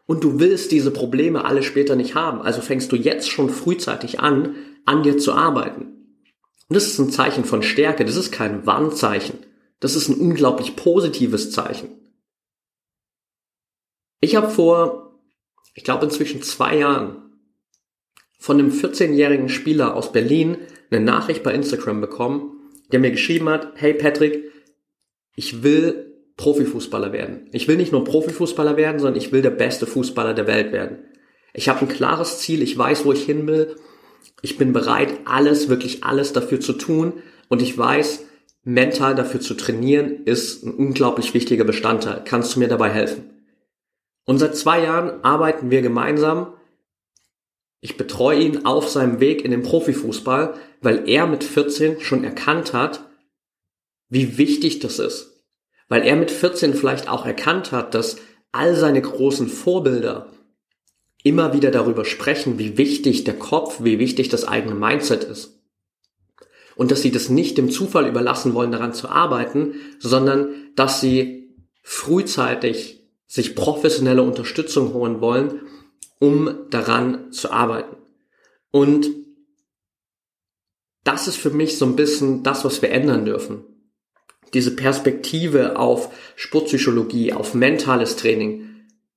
und 0.05 0.21
du 0.25 0.41
willst 0.41 0.73
diese 0.73 0.91
Probleme 0.91 1.45
alle 1.45 1.63
später 1.63 1.95
nicht 1.95 2.13
haben. 2.13 2.41
Also 2.41 2.59
fängst 2.59 2.91
du 2.91 2.97
jetzt 2.97 3.29
schon 3.29 3.49
frühzeitig 3.49 4.19
an, 4.19 4.57
an 4.83 5.03
dir 5.03 5.17
zu 5.17 5.31
arbeiten. 5.31 5.93
Und 6.67 6.75
das 6.75 6.87
ist 6.87 6.99
ein 6.99 7.09
Zeichen 7.09 7.45
von 7.45 7.63
Stärke, 7.63 8.03
das 8.03 8.17
ist 8.17 8.33
kein 8.33 8.65
Warnzeichen. 8.65 9.39
Das 9.79 9.95
ist 9.95 10.09
ein 10.09 10.19
unglaublich 10.19 10.75
positives 10.75 11.51
Zeichen. 11.51 11.87
Ich 14.19 14.35
habe 14.35 14.49
vor, 14.49 15.12
ich 15.73 15.83
glaube 15.83 16.05
inzwischen 16.05 16.41
zwei 16.41 16.77
Jahren, 16.77 17.17
von 18.39 18.59
einem 18.59 18.71
14-jährigen 18.71 19.49
Spieler 19.49 19.95
aus 19.95 20.11
Berlin 20.11 20.57
eine 20.91 20.99
Nachricht 20.99 21.43
bei 21.43 21.53
Instagram 21.53 22.01
bekommen, 22.01 22.51
der 22.91 22.99
mir 22.99 23.11
geschrieben 23.11 23.47
hat, 23.49 23.71
hey 23.75 23.93
Patrick, 23.93 24.51
ich 25.35 25.63
will 25.63 26.13
Profifußballer 26.35 27.13
werden. 27.13 27.47
Ich 27.51 27.67
will 27.67 27.77
nicht 27.77 27.91
nur 27.91 28.03
Profifußballer 28.03 28.75
werden, 28.75 28.99
sondern 28.99 29.21
ich 29.21 29.31
will 29.31 29.41
der 29.41 29.51
beste 29.51 29.85
Fußballer 29.85 30.33
der 30.33 30.47
Welt 30.47 30.71
werden. 30.71 30.99
Ich 31.53 31.69
habe 31.69 31.81
ein 31.81 31.87
klares 31.87 32.39
Ziel, 32.39 32.61
ich 32.61 32.77
weiß, 32.77 33.05
wo 33.05 33.13
ich 33.13 33.23
hin 33.23 33.47
will 33.47 33.75
ich 34.43 34.57
bin 34.57 34.73
bereit, 34.73 35.21
alles, 35.23 35.69
wirklich 35.69 36.03
alles 36.03 36.33
dafür 36.33 36.59
zu 36.59 36.73
tun 36.73 37.13
und 37.47 37.61
ich 37.61 37.77
weiß, 37.77 38.25
mental 38.65 39.15
dafür 39.15 39.39
zu 39.39 39.53
trainieren 39.53 40.25
ist 40.25 40.63
ein 40.63 40.73
unglaublich 40.73 41.33
wichtiger 41.33 41.63
Bestandteil. 41.63 42.21
Kannst 42.25 42.55
du 42.55 42.59
mir 42.59 42.67
dabei 42.67 42.89
helfen? 42.89 43.32
Und 44.25 44.39
seit 44.39 44.55
zwei 44.55 44.83
Jahren 44.83 45.23
arbeiten 45.23 45.69
wir 45.69 45.81
gemeinsam. 45.81 46.53
Ich 47.81 47.97
betreue 47.97 48.39
ihn 48.39 48.65
auf 48.65 48.89
seinem 48.89 49.19
Weg 49.19 49.43
in 49.43 49.51
den 49.51 49.63
Profifußball, 49.63 50.53
weil 50.81 51.09
er 51.09 51.27
mit 51.27 51.43
14 51.43 51.99
schon 51.99 52.23
erkannt 52.23 52.73
hat, 52.73 53.09
wie 54.09 54.37
wichtig 54.37 54.79
das 54.79 54.99
ist. 54.99 55.43
Weil 55.89 56.03
er 56.03 56.15
mit 56.15 56.31
14 56.31 56.73
vielleicht 56.73 57.09
auch 57.09 57.25
erkannt 57.25 57.71
hat, 57.71 57.93
dass 57.93 58.17
all 58.51 58.75
seine 58.75 59.01
großen 59.01 59.47
Vorbilder 59.47 60.31
immer 61.23 61.53
wieder 61.53 61.71
darüber 61.71 62.05
sprechen, 62.05 62.59
wie 62.59 62.77
wichtig 62.77 63.23
der 63.23 63.37
Kopf, 63.37 63.83
wie 63.83 63.99
wichtig 63.99 64.29
das 64.29 64.45
eigene 64.45 64.75
Mindset 64.75 65.23
ist. 65.23 65.59
Und 66.75 66.91
dass 66.91 67.01
sie 67.01 67.11
das 67.11 67.29
nicht 67.29 67.57
dem 67.57 67.69
Zufall 67.69 68.07
überlassen 68.07 68.53
wollen, 68.53 68.71
daran 68.71 68.93
zu 68.93 69.09
arbeiten, 69.09 69.75
sondern 69.99 70.49
dass 70.75 71.01
sie 71.01 71.55
frühzeitig 71.81 73.02
sich 73.33 73.55
professionelle 73.55 74.21
Unterstützung 74.21 74.93
holen 74.93 75.19
wollen, 75.19 75.61
um 76.19 76.55
daran 76.69 77.31
zu 77.31 77.51
arbeiten. 77.51 77.95
Und 78.69 79.09
das 81.03 81.27
ist 81.27 81.37
für 81.37 81.49
mich 81.49 81.79
so 81.79 81.85
ein 81.87 81.95
bisschen 81.95 82.43
das, 82.43 82.63
was 82.63 82.83
wir 82.83 82.91
ändern 82.91 83.25
dürfen. 83.25 83.63
Diese 84.53 84.75
Perspektive 84.75 85.79
auf 85.79 86.13
Sportpsychologie, 86.35 87.33
auf 87.33 87.55
mentales 87.55 88.17
Training, 88.17 88.69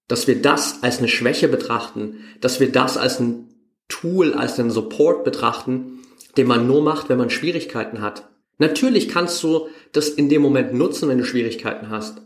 dass 0.08 0.26
wir 0.26 0.40
das 0.40 0.82
als 0.82 0.96
eine 0.98 1.08
Schwäche 1.08 1.48
betrachten, 1.48 2.20
dass 2.40 2.58
wir 2.58 2.72
das 2.72 2.96
als 2.96 3.20
ein 3.20 3.50
Tool, 3.88 4.32
als 4.32 4.58
einen 4.58 4.70
Support 4.70 5.24
betrachten, 5.24 6.00
den 6.38 6.46
man 6.46 6.66
nur 6.66 6.82
macht, 6.82 7.10
wenn 7.10 7.18
man 7.18 7.28
Schwierigkeiten 7.28 8.00
hat. 8.00 8.30
Natürlich 8.56 9.10
kannst 9.10 9.42
du 9.42 9.68
das 9.92 10.08
in 10.08 10.30
dem 10.30 10.40
Moment 10.40 10.72
nutzen, 10.72 11.10
wenn 11.10 11.18
du 11.18 11.24
Schwierigkeiten 11.26 11.90
hast. 11.90 12.22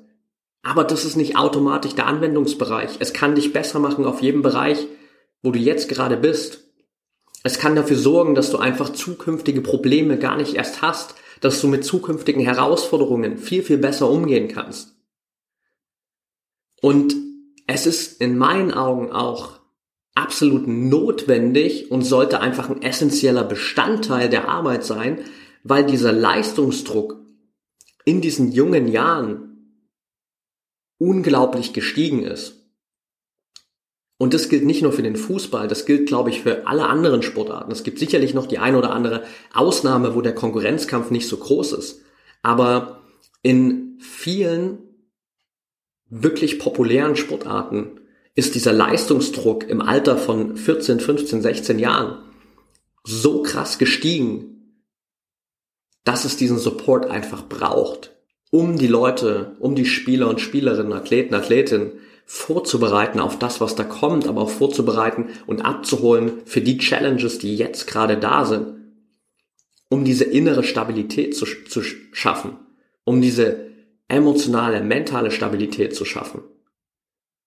Aber 0.63 0.85
das 0.85 1.05
ist 1.05 1.17
nicht 1.17 1.37
automatisch 1.37 1.95
der 1.95 2.07
Anwendungsbereich. 2.07 2.97
Es 2.99 3.13
kann 3.13 3.35
dich 3.35 3.53
besser 3.53 3.79
machen 3.79 4.05
auf 4.05 4.21
jedem 4.21 4.43
Bereich, 4.43 4.87
wo 5.43 5.51
du 5.51 5.59
jetzt 5.59 5.89
gerade 5.89 6.17
bist. 6.17 6.65
Es 7.43 7.59
kann 7.59 7.75
dafür 7.75 7.97
sorgen, 7.97 8.35
dass 8.35 8.51
du 8.51 8.59
einfach 8.59 8.91
zukünftige 8.91 9.63
Probleme 9.63 10.19
gar 10.19 10.37
nicht 10.37 10.55
erst 10.55 10.83
hast, 10.83 11.15
dass 11.41 11.61
du 11.61 11.69
mit 11.69 11.85
zukünftigen 11.85 12.43
Herausforderungen 12.43 13.39
viel, 13.39 13.63
viel 13.63 13.79
besser 13.79 14.11
umgehen 14.11 14.49
kannst. 14.49 14.95
Und 16.83 17.17
es 17.67 17.87
ist 17.87 18.21
in 18.21 18.37
meinen 18.37 18.73
Augen 18.73 19.13
auch 19.13 19.61
absolut 20.15 20.67
notwendig 20.67 21.91
und 21.91 22.03
sollte 22.03 22.41
einfach 22.41 22.69
ein 22.69 22.83
essentieller 22.83 23.45
Bestandteil 23.45 24.29
der 24.29 24.49
Arbeit 24.49 24.85
sein, 24.85 25.21
weil 25.63 25.85
dieser 25.85 26.13
Leistungsdruck 26.13 27.17
in 28.05 28.21
diesen 28.21 28.53
jungen 28.53 28.89
Jahren 28.89 29.50
unglaublich 31.01 31.73
gestiegen 31.73 32.23
ist. 32.23 32.57
Und 34.19 34.35
das 34.35 34.51
gilt 34.51 34.67
nicht 34.67 34.83
nur 34.83 34.93
für 34.93 35.03
den 35.03 35.17
Fußball, 35.17 35.67
das 35.67 35.87
gilt, 35.87 36.07
glaube 36.07 36.29
ich, 36.29 36.43
für 36.43 36.67
alle 36.67 36.87
anderen 36.87 37.23
Sportarten. 37.23 37.73
Es 37.73 37.85
gibt 37.85 37.99
sicherlich 37.99 38.35
noch 38.35 38.47
die 38.47 38.59
eine 38.59 38.77
oder 38.77 38.91
andere 38.93 39.25
Ausnahme, 39.55 40.15
wo 40.15 40.21
der 40.21 40.35
Konkurrenzkampf 40.35 41.11
nicht 41.11 41.27
so 41.27 41.39
groß 41.39 41.73
ist. 41.73 42.03
Aber 42.43 43.01
in 43.41 43.99
vielen 43.99 44.79
wirklich 46.11 46.59
populären 46.59 47.17
Sportarten 47.17 48.01
ist 48.35 48.55
dieser 48.55 48.75
Leistungsdruck 48.75 49.67
im 49.69 49.81
Alter 49.81 50.19
von 50.19 50.57
14, 50.57 51.01
15, 51.01 51.41
16 51.41 51.79
Jahren 51.79 52.23
so 53.05 53.43
krass 53.43 53.79
gestiegen, 53.79 54.85
dass 56.05 56.27
es 56.27 56.37
diesen 56.37 56.59
Support 56.59 57.07
einfach 57.07 57.49
braucht, 57.49 58.20
um 58.51 58.77
die 58.79 58.89
Leute, 58.89 59.57
um 59.61 59.75
die 59.75 59.87
Spieler 59.87 60.29
und 60.29 60.41
Spielerinnen, 60.41 60.93
Athleten, 60.93 61.35
Athletinnen 61.35 61.93
vorzubereiten 62.27 63.21
auf 63.21 63.39
das, 63.39 63.61
was 63.61 63.75
da 63.75 63.85
kommt, 63.85 64.29
aber 64.29 64.43
auch 64.43 64.51
vorzubereiten 64.51 65.31
und 65.47 65.63
abzuholen 65.63 66.43
für 66.45 66.61
die 66.61 66.79
Challenges, 66.79 67.39
die 67.39 67.57
jetzt 67.57 67.87
gerade 67.87 68.17
da 68.17 68.45
sind, 68.45 68.75
um 69.89 70.05
diese 70.05 70.25
innere 70.25 70.63
Stabilität 70.63 71.37
zu, 71.37 71.45
zu 71.45 71.83
schaffen, 71.83 72.57
um 73.05 73.21
diese 73.21 73.71
emotionale, 74.07 74.81
mentale 74.83 75.31
Stabilität 75.31 75.95
zu 75.95 76.05
schaffen. 76.05 76.43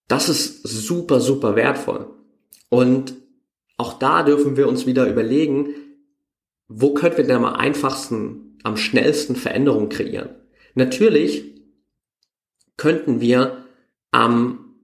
Das 0.07 0.29
ist 0.29 0.63
super, 0.63 1.21
super 1.21 1.55
wertvoll. 1.55 2.07
Und 2.69 3.13
auch 3.77 3.93
da 3.99 4.23
dürfen 4.23 4.57
wir 4.57 4.67
uns 4.67 4.85
wieder 4.85 5.09
überlegen, 5.09 5.69
wo 6.67 6.93
können 6.93 7.17
wir 7.17 7.25
denn 7.25 7.37
am 7.37 7.45
einfachsten, 7.45 8.57
am 8.63 8.77
schnellsten 8.77 9.35
Veränderungen 9.35 9.89
kreieren? 9.89 10.29
Natürlich 10.73 11.51
könnten 12.77 13.21
wir 13.21 13.65
am 14.11 14.75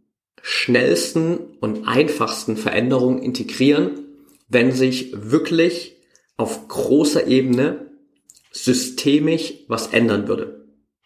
schnellsten 0.41 1.37
und 1.59 1.87
einfachsten 1.87 2.55
Veränderungen 2.55 3.21
integrieren, 3.21 4.05
wenn 4.47 4.71
sich 4.71 5.11
wirklich 5.13 5.97
auf 6.37 6.67
großer 6.67 7.27
Ebene 7.27 7.91
systemisch 8.51 9.53
was 9.67 9.87
ändern 9.87 10.27
würde 10.27 10.59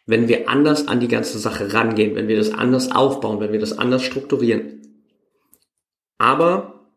wenn 0.06 0.28
wir 0.28 0.50
anders 0.50 0.88
an 0.88 1.00
die 1.00 1.08
ganze 1.08 1.40
Sache 1.40 1.74
rangehen, 1.74 2.16
wenn 2.16 2.28
wir 2.28 2.38
das 2.38 2.52
anders 2.52 2.92
aufbauen, 2.92 3.40
wenn 3.40 3.54
wir 3.54 3.60
das 3.60 3.78
anders 3.78 4.04
strukturieren. 4.04 4.82
Aber, 6.18 6.90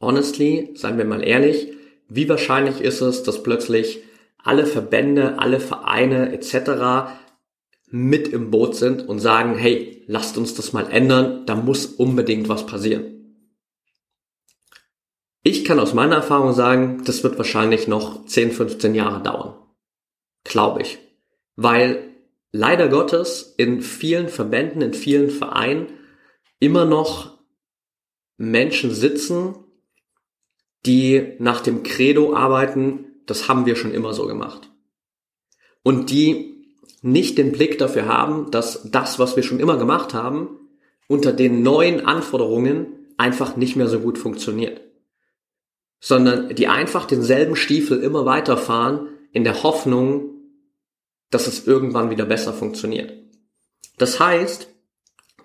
honestly, 0.00 0.70
seien 0.74 0.98
wir 0.98 1.04
mal 1.04 1.26
ehrlich, 1.26 1.72
wie 2.08 2.28
wahrscheinlich 2.28 2.80
ist 2.80 3.00
es, 3.00 3.22
dass 3.22 3.42
plötzlich 3.42 4.02
alle 4.42 4.66
Verbände, 4.66 5.38
alle 5.38 5.60
Vereine 5.60 6.32
etc. 6.32 7.12
mit 7.90 8.28
im 8.28 8.50
Boot 8.50 8.76
sind 8.76 9.08
und 9.08 9.18
sagen, 9.18 9.56
hey, 9.56 10.04
lasst 10.06 10.38
uns 10.38 10.54
das 10.54 10.72
mal 10.72 10.90
ändern, 10.90 11.44
da 11.46 11.54
muss 11.54 11.86
unbedingt 11.86 12.48
was 12.48 12.66
passieren. 12.66 13.20
Ich 15.42 15.64
kann 15.64 15.80
aus 15.80 15.94
meiner 15.94 16.16
Erfahrung 16.16 16.52
sagen, 16.52 17.02
das 17.04 17.22
wird 17.22 17.38
wahrscheinlich 17.38 17.88
noch 17.88 18.26
10, 18.26 18.52
15 18.52 18.94
Jahre 18.94 19.22
dauern. 19.22 19.54
Glaube 20.44 20.82
ich. 20.82 20.98
Weil 21.56 22.14
leider 22.52 22.88
Gottes 22.88 23.54
in 23.56 23.80
vielen 23.80 24.28
Verbänden, 24.28 24.82
in 24.82 24.94
vielen 24.94 25.30
Vereinen 25.30 25.86
immer 26.58 26.84
noch 26.84 27.38
Menschen 28.36 28.94
sitzen, 28.94 29.54
die 30.86 31.34
nach 31.38 31.60
dem 31.60 31.82
Credo 31.82 32.34
arbeiten, 32.34 33.09
das 33.30 33.48
haben 33.48 33.66
wir 33.66 33.76
schon 33.76 33.92
immer 33.92 34.12
so 34.12 34.26
gemacht. 34.26 34.70
Und 35.82 36.10
die 36.10 36.50
nicht 37.02 37.38
den 37.38 37.52
Blick 37.52 37.78
dafür 37.78 38.06
haben, 38.06 38.50
dass 38.50 38.90
das, 38.90 39.18
was 39.18 39.36
wir 39.36 39.42
schon 39.42 39.60
immer 39.60 39.78
gemacht 39.78 40.12
haben, 40.12 40.58
unter 41.08 41.32
den 41.32 41.62
neuen 41.62 42.04
Anforderungen 42.04 42.86
einfach 43.16 43.56
nicht 43.56 43.76
mehr 43.76 43.88
so 43.88 44.00
gut 44.00 44.18
funktioniert. 44.18 44.80
Sondern 46.00 46.54
die 46.54 46.68
einfach 46.68 47.06
denselben 47.06 47.56
Stiefel 47.56 48.02
immer 48.02 48.26
weiterfahren 48.26 49.08
in 49.32 49.44
der 49.44 49.62
Hoffnung, 49.62 50.30
dass 51.30 51.46
es 51.46 51.66
irgendwann 51.66 52.10
wieder 52.10 52.26
besser 52.26 52.52
funktioniert. 52.52 53.12
Das 53.98 54.18
heißt, 54.18 54.68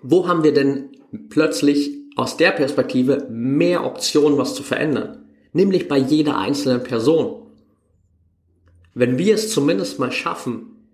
wo 0.02 0.28
haben 0.28 0.42
wir 0.42 0.52
denn 0.52 0.90
plötzlich 1.28 1.92
aus 2.16 2.36
der 2.36 2.50
Perspektive 2.50 3.26
mehr 3.30 3.84
Optionen, 3.84 4.38
was 4.38 4.54
zu 4.54 4.62
verändern? 4.62 5.28
Nämlich 5.52 5.88
bei 5.88 5.98
jeder 5.98 6.38
einzelnen 6.38 6.82
Person. 6.82 7.45
Wenn 8.98 9.18
wir 9.18 9.34
es 9.34 9.50
zumindest 9.50 9.98
mal 9.98 10.10
schaffen, 10.10 10.88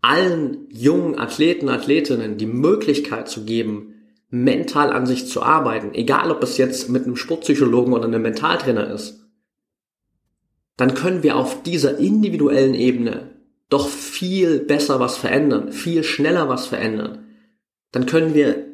allen 0.00 0.68
jungen 0.70 1.18
Athleten, 1.18 1.68
Athletinnen 1.68 2.38
die 2.38 2.46
Möglichkeit 2.46 3.28
zu 3.28 3.44
geben, 3.44 3.94
mental 4.28 4.92
an 4.92 5.06
sich 5.06 5.26
zu 5.26 5.42
arbeiten, 5.42 5.92
egal 5.92 6.30
ob 6.30 6.40
es 6.44 6.56
jetzt 6.56 6.88
mit 6.88 7.06
einem 7.06 7.16
Sportpsychologen 7.16 7.94
oder 7.94 8.04
einem 8.04 8.22
Mentaltrainer 8.22 8.88
ist, 8.92 9.26
dann 10.76 10.94
können 10.94 11.24
wir 11.24 11.34
auf 11.34 11.64
dieser 11.64 11.98
individuellen 11.98 12.74
Ebene 12.74 13.30
doch 13.70 13.88
viel 13.88 14.60
besser 14.60 15.00
was 15.00 15.16
verändern, 15.16 15.72
viel 15.72 16.04
schneller 16.04 16.48
was 16.48 16.66
verändern. 16.66 17.26
Dann 17.90 18.06
können 18.06 18.34
wir 18.34 18.66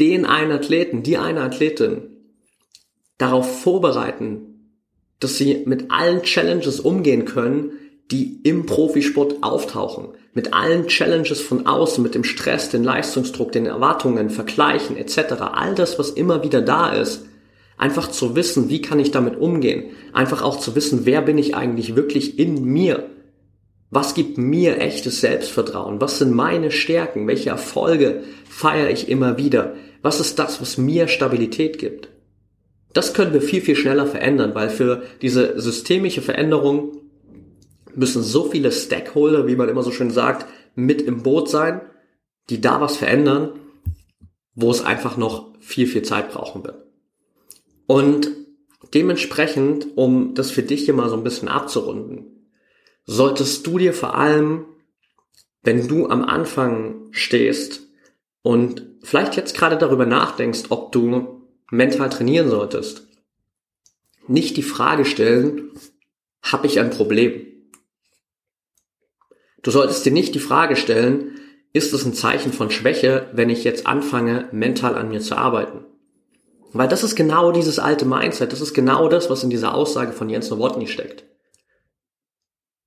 den 0.00 0.24
einen 0.24 0.52
Athleten, 0.52 1.02
die 1.02 1.18
eine 1.18 1.42
Athletin 1.42 2.08
darauf 3.18 3.60
vorbereiten, 3.60 4.55
dass 5.20 5.38
sie 5.38 5.62
mit 5.66 5.90
allen 5.90 6.22
Challenges 6.22 6.80
umgehen 6.80 7.24
können, 7.24 7.72
die 8.10 8.40
im 8.44 8.66
Profisport 8.66 9.42
auftauchen. 9.42 10.08
Mit 10.32 10.52
allen 10.52 10.86
Challenges 10.86 11.40
von 11.40 11.66
außen, 11.66 12.02
mit 12.02 12.14
dem 12.14 12.24
Stress, 12.24 12.70
den 12.70 12.84
Leistungsdruck, 12.84 13.52
den 13.52 13.66
Erwartungen, 13.66 14.30
Vergleichen 14.30 14.96
etc. 14.96 15.18
All 15.52 15.74
das, 15.74 15.98
was 15.98 16.10
immer 16.10 16.44
wieder 16.44 16.62
da 16.62 16.92
ist. 16.92 17.24
Einfach 17.78 18.08
zu 18.08 18.36
wissen, 18.36 18.68
wie 18.68 18.80
kann 18.80 19.00
ich 19.00 19.10
damit 19.10 19.38
umgehen. 19.38 19.90
Einfach 20.12 20.42
auch 20.42 20.60
zu 20.60 20.74
wissen, 20.74 21.00
wer 21.04 21.22
bin 21.22 21.38
ich 21.38 21.54
eigentlich 21.54 21.96
wirklich 21.96 22.38
in 22.38 22.64
mir. 22.64 23.10
Was 23.90 24.14
gibt 24.14 24.38
mir 24.38 24.80
echtes 24.80 25.20
Selbstvertrauen? 25.20 26.00
Was 26.00 26.18
sind 26.18 26.32
meine 26.32 26.70
Stärken? 26.70 27.26
Welche 27.26 27.50
Erfolge 27.50 28.22
feiere 28.48 28.90
ich 28.90 29.08
immer 29.08 29.38
wieder? 29.38 29.74
Was 30.02 30.20
ist 30.20 30.38
das, 30.38 30.60
was 30.60 30.78
mir 30.78 31.08
Stabilität 31.08 31.78
gibt? 31.78 32.08
Das 32.96 33.12
können 33.12 33.34
wir 33.34 33.42
viel, 33.42 33.60
viel 33.60 33.76
schneller 33.76 34.06
verändern, 34.06 34.54
weil 34.54 34.70
für 34.70 35.02
diese 35.20 35.60
systemische 35.60 36.22
Veränderung 36.22 36.96
müssen 37.94 38.22
so 38.22 38.44
viele 38.48 38.72
Stakeholder, 38.72 39.46
wie 39.46 39.54
man 39.54 39.68
immer 39.68 39.82
so 39.82 39.92
schön 39.92 40.10
sagt, 40.10 40.46
mit 40.74 41.02
im 41.02 41.22
Boot 41.22 41.50
sein, 41.50 41.82
die 42.48 42.62
da 42.62 42.80
was 42.80 42.96
verändern, 42.96 43.60
wo 44.54 44.70
es 44.70 44.82
einfach 44.82 45.18
noch 45.18 45.52
viel, 45.60 45.86
viel 45.86 46.04
Zeit 46.04 46.32
brauchen 46.32 46.64
wird. 46.64 46.86
Und 47.86 48.30
dementsprechend, 48.94 49.88
um 49.96 50.34
das 50.34 50.50
für 50.50 50.62
dich 50.62 50.86
hier 50.86 50.94
mal 50.94 51.10
so 51.10 51.18
ein 51.18 51.24
bisschen 51.24 51.48
abzurunden, 51.48 52.48
solltest 53.04 53.66
du 53.66 53.76
dir 53.76 53.92
vor 53.92 54.14
allem, 54.14 54.64
wenn 55.62 55.86
du 55.86 56.08
am 56.08 56.24
Anfang 56.24 57.08
stehst 57.10 57.82
und 58.40 58.86
vielleicht 59.02 59.36
jetzt 59.36 59.54
gerade 59.54 59.76
darüber 59.76 60.06
nachdenkst, 60.06 60.70
ob 60.70 60.92
du 60.92 61.35
mental 61.70 62.10
trainieren 62.10 62.50
solltest, 62.50 63.06
nicht 64.28 64.56
die 64.56 64.62
Frage 64.62 65.04
stellen, 65.04 65.70
habe 66.42 66.66
ich 66.66 66.78
ein 66.78 66.90
Problem? 66.90 67.46
Du 69.62 69.70
solltest 69.70 70.04
dir 70.06 70.12
nicht 70.12 70.34
die 70.34 70.40
Frage 70.40 70.76
stellen, 70.76 71.40
ist 71.72 71.92
es 71.92 72.04
ein 72.04 72.14
Zeichen 72.14 72.52
von 72.52 72.70
Schwäche, 72.70 73.28
wenn 73.32 73.50
ich 73.50 73.64
jetzt 73.64 73.86
anfange, 73.86 74.48
mental 74.52 74.94
an 74.94 75.08
mir 75.08 75.20
zu 75.20 75.36
arbeiten? 75.36 75.84
Weil 76.72 76.88
das 76.88 77.02
ist 77.02 77.16
genau 77.16 77.52
dieses 77.52 77.78
alte 77.78 78.04
Mindset, 78.04 78.52
das 78.52 78.60
ist 78.60 78.74
genau 78.74 79.08
das, 79.08 79.30
was 79.30 79.42
in 79.42 79.50
dieser 79.50 79.74
Aussage 79.74 80.12
von 80.12 80.28
Jens 80.28 80.50
Nowotny 80.50 80.86
steckt. 80.86 81.24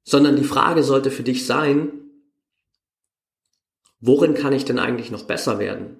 Sondern 0.03 0.35
die 0.35 0.43
Frage 0.43 0.83
sollte 0.83 1.11
für 1.11 1.23
dich 1.23 1.45
sein, 1.45 1.91
worin 3.99 4.33
kann 4.33 4.53
ich 4.53 4.65
denn 4.65 4.79
eigentlich 4.79 5.11
noch 5.11 5.23
besser 5.23 5.59
werden? 5.59 5.97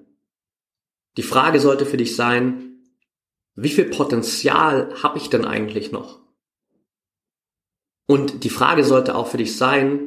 Die 1.18 1.24
Frage 1.24 1.60
sollte 1.60 1.86
für 1.86 1.98
dich 1.98 2.16
sein, 2.16 2.69
wie 3.62 3.70
viel 3.70 3.86
Potenzial 3.86 4.94
habe 5.04 5.18
ich 5.18 5.30
denn 5.30 5.46
eigentlich 5.46 5.92
noch? 5.92 6.20
Und 8.08 8.44
die 8.44 8.50
Frage 8.50 8.84
sollte 8.84 9.16
auch 9.16 9.28
für 9.28 9.38
dich 9.38 9.58
sein, 9.58 10.00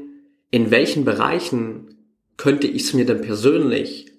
in 0.51 0.71
welchen 0.71 1.05
Bereichen 1.05 2.09
könnte 2.37 2.67
ich 2.67 2.83
es 2.83 2.95
mir 2.95 3.07
denn 3.07 3.21
persönlich 3.21 4.11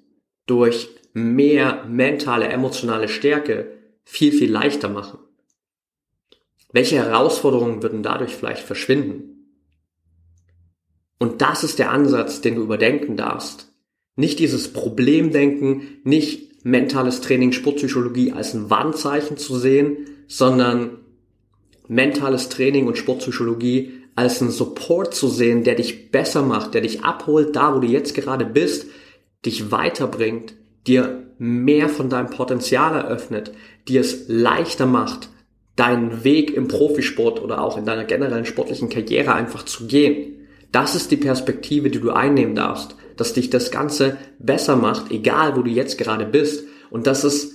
durch 0.45 0.89
mehr 1.13 1.85
mentale, 1.85 2.47
emotionale 2.47 3.07
Stärke 3.07 3.77
viel, 4.03 4.31
viel 4.31 4.51
leichter 4.51 4.89
machen? 4.89 5.19
Welche 6.71 6.95
Herausforderungen 6.95 7.83
würden 7.83 8.03
dadurch 8.03 8.35
vielleicht 8.35 8.63
verschwinden? 8.63 9.33
Und 11.19 11.41
das 11.41 11.63
ist 11.63 11.79
der 11.79 11.91
Ansatz, 11.91 12.41
den 12.41 12.55
du 12.55 12.63
überdenken 12.63 13.17
darfst. 13.17 13.71
Nicht 14.15 14.39
dieses 14.39 14.73
Problemdenken, 14.73 16.01
nicht 16.03 16.52
mentales 16.63 17.21
Training, 17.21 17.51
Sportpsychologie 17.51 18.31
als 18.31 18.53
ein 18.53 18.69
Warnzeichen 18.69 19.37
zu 19.37 19.57
sehen, 19.57 19.97
sondern 20.27 20.97
mentales 21.87 22.49
Training 22.49 22.87
und 22.87 22.97
Sportpsychologie 22.97 23.91
als 24.15 24.41
einen 24.41 24.51
Support 24.51 25.13
zu 25.13 25.27
sehen, 25.27 25.63
der 25.63 25.75
dich 25.75 26.11
besser 26.11 26.43
macht, 26.43 26.73
der 26.73 26.81
dich 26.81 27.03
abholt, 27.03 27.55
da 27.55 27.75
wo 27.75 27.79
du 27.79 27.87
jetzt 27.87 28.13
gerade 28.15 28.45
bist, 28.45 28.87
dich 29.45 29.71
weiterbringt, 29.71 30.53
dir 30.87 31.23
mehr 31.37 31.89
von 31.89 32.09
deinem 32.09 32.29
Potenzial 32.29 32.95
eröffnet, 32.95 33.51
dir 33.87 34.01
es 34.01 34.25
leichter 34.27 34.85
macht, 34.85 35.29
deinen 35.75 36.23
Weg 36.23 36.53
im 36.53 36.67
Profisport 36.67 37.41
oder 37.41 37.61
auch 37.61 37.77
in 37.77 37.85
deiner 37.85 38.05
generellen 38.05 38.45
sportlichen 38.45 38.89
Karriere 38.89 39.33
einfach 39.33 39.65
zu 39.65 39.87
gehen. 39.87 40.47
Das 40.71 40.95
ist 40.95 41.11
die 41.11 41.17
Perspektive, 41.17 41.89
die 41.89 41.99
du 41.99 42.11
einnehmen 42.11 42.55
darfst, 42.55 42.95
dass 43.23 43.31
dich 43.31 43.49
das 43.49 43.71
Ganze 43.71 44.17
besser 44.37 44.75
macht, 44.75 45.09
egal 45.09 45.55
wo 45.55 45.61
du 45.61 45.69
jetzt 45.69 45.97
gerade 45.97 46.25
bist. 46.25 46.65
Und 46.89 47.07
dass 47.07 47.23
es 47.23 47.53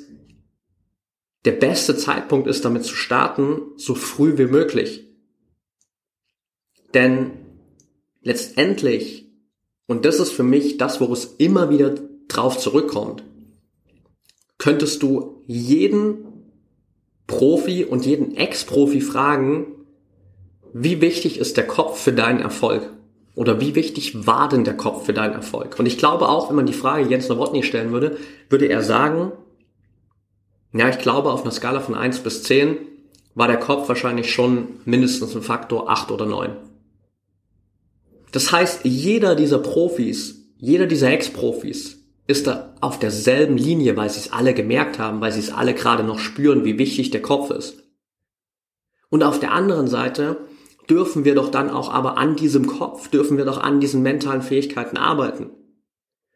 der 1.45 1.53
beste 1.53 1.95
Zeitpunkt 1.95 2.49
ist, 2.49 2.65
damit 2.65 2.85
zu 2.85 2.95
starten, 2.95 3.61
so 3.77 3.95
früh 3.95 4.39
wie 4.39 4.47
möglich. 4.47 5.05
Denn 6.95 7.33
letztendlich, 8.23 9.31
und 9.87 10.07
das 10.07 10.21
ist 10.21 10.33
für 10.33 10.43
mich 10.43 10.79
das, 10.79 11.03
wo 11.03 11.13
es 11.13 11.35
immer 11.37 11.69
wieder 11.69 11.97
drauf 12.29 12.57
zurückkommt, 12.57 13.23
könntest 14.57 15.03
du 15.03 15.43
jeden 15.47 16.49
Profi 17.27 17.85
und 17.85 18.07
jeden 18.07 18.35
Ex-Profi 18.39 19.03
fragen, 19.03 19.67
wie 20.73 21.03
wichtig 21.03 21.39
ist 21.39 21.59
der 21.59 21.67
Kopf 21.67 22.01
für 22.01 22.15
deinen 22.15 22.41
Erfolg? 22.41 22.91
Oder 23.39 23.61
wie 23.61 23.77
wichtig 23.77 24.27
war 24.27 24.49
denn 24.49 24.65
der 24.65 24.77
Kopf 24.77 25.07
für 25.07 25.13
deinen 25.13 25.35
Erfolg? 25.35 25.79
Und 25.79 25.87
ich 25.87 25.97
glaube 25.97 26.29
auch, 26.29 26.49
wenn 26.49 26.57
man 26.57 26.67
die 26.67 26.73
Frage 26.73 27.09
Jens 27.09 27.29
Nowotny 27.29 27.63
stellen 27.63 27.93
würde, 27.93 28.17
würde 28.51 28.67
er 28.67 28.83
sagen, 28.83 29.31
ja, 30.73 30.89
ich 30.89 30.99
glaube, 30.99 31.31
auf 31.31 31.43
einer 31.43 31.53
Skala 31.53 31.79
von 31.79 31.95
1 31.95 32.19
bis 32.19 32.43
10 32.43 32.79
war 33.37 33.47
der 33.47 33.61
Kopf 33.61 33.89
wahrscheinlich 33.89 34.33
schon 34.33 34.67
mindestens 34.87 35.37
ein 35.37 35.43
Faktor 35.43 35.89
8 35.89 36.11
oder 36.11 36.27
9. 36.27 36.51
Das 38.33 38.51
heißt, 38.51 38.81
jeder 38.83 39.37
dieser 39.37 39.61
Profis, 39.61 40.49
jeder 40.57 40.87
dieser 40.87 41.13
Ex-Profis 41.13 42.01
ist 42.27 42.49
da 42.49 42.75
auf 42.81 42.99
derselben 42.99 43.57
Linie, 43.57 43.97
weil 43.97 44.11
sie 44.11 44.19
es 44.19 44.33
alle 44.33 44.53
gemerkt 44.53 44.99
haben, 44.99 45.21
weil 45.21 45.31
sie 45.31 45.39
es 45.39 45.53
alle 45.53 45.75
gerade 45.75 46.03
noch 46.03 46.19
spüren, 46.19 46.65
wie 46.65 46.77
wichtig 46.77 47.13
der 47.13 47.23
Kopf 47.23 47.53
ist. 47.53 47.85
Und 49.11 49.23
auf 49.23 49.39
der 49.39 49.53
anderen 49.53 49.87
Seite 49.87 50.39
dürfen 50.89 51.25
wir 51.25 51.35
doch 51.35 51.51
dann 51.51 51.71
auch 51.71 51.93
aber 51.93 52.19
an 52.19 52.37
diesem 52.37 52.67
Kopf, 52.67 53.09
dürfen 53.09 53.37
wir 53.37 53.45
doch 53.45 53.59
an 53.59 53.81
diesen 53.81 54.03
mentalen 54.03 54.43
Fähigkeiten 54.43 54.97
arbeiten. 54.97 55.51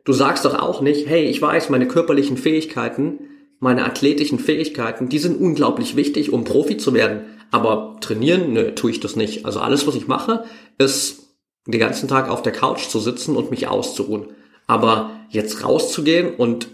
Du 0.04 0.12
sagst 0.12 0.44
doch 0.44 0.58
auch 0.58 0.80
nicht, 0.80 1.06
hey, 1.06 1.24
ich 1.24 1.40
weiß, 1.40 1.70
meine 1.70 1.86
körperlichen 1.86 2.36
Fähigkeiten, 2.36 3.20
meine 3.60 3.84
athletischen 3.84 4.38
Fähigkeiten, 4.38 5.08
die 5.08 5.18
sind 5.18 5.40
unglaublich 5.40 5.94
wichtig, 5.94 6.32
um 6.32 6.44
Profi 6.44 6.76
zu 6.76 6.92
werden. 6.92 7.22
Aber 7.52 7.96
trainieren, 8.00 8.52
nö, 8.52 8.72
tue 8.74 8.90
ich 8.90 9.00
das 9.00 9.14
nicht. 9.14 9.46
Also 9.46 9.60
alles, 9.60 9.86
was 9.86 9.94
ich 9.94 10.08
mache, 10.08 10.44
ist 10.78 11.28
den 11.66 11.78
ganzen 11.78 12.08
Tag 12.08 12.28
auf 12.28 12.42
der 12.42 12.52
Couch 12.52 12.88
zu 12.88 12.98
sitzen 12.98 13.36
und 13.36 13.50
mich 13.50 13.68
auszuruhen. 13.68 14.30
Aber 14.66 15.10
jetzt 15.28 15.64
rauszugehen 15.64 16.34
und 16.34 16.68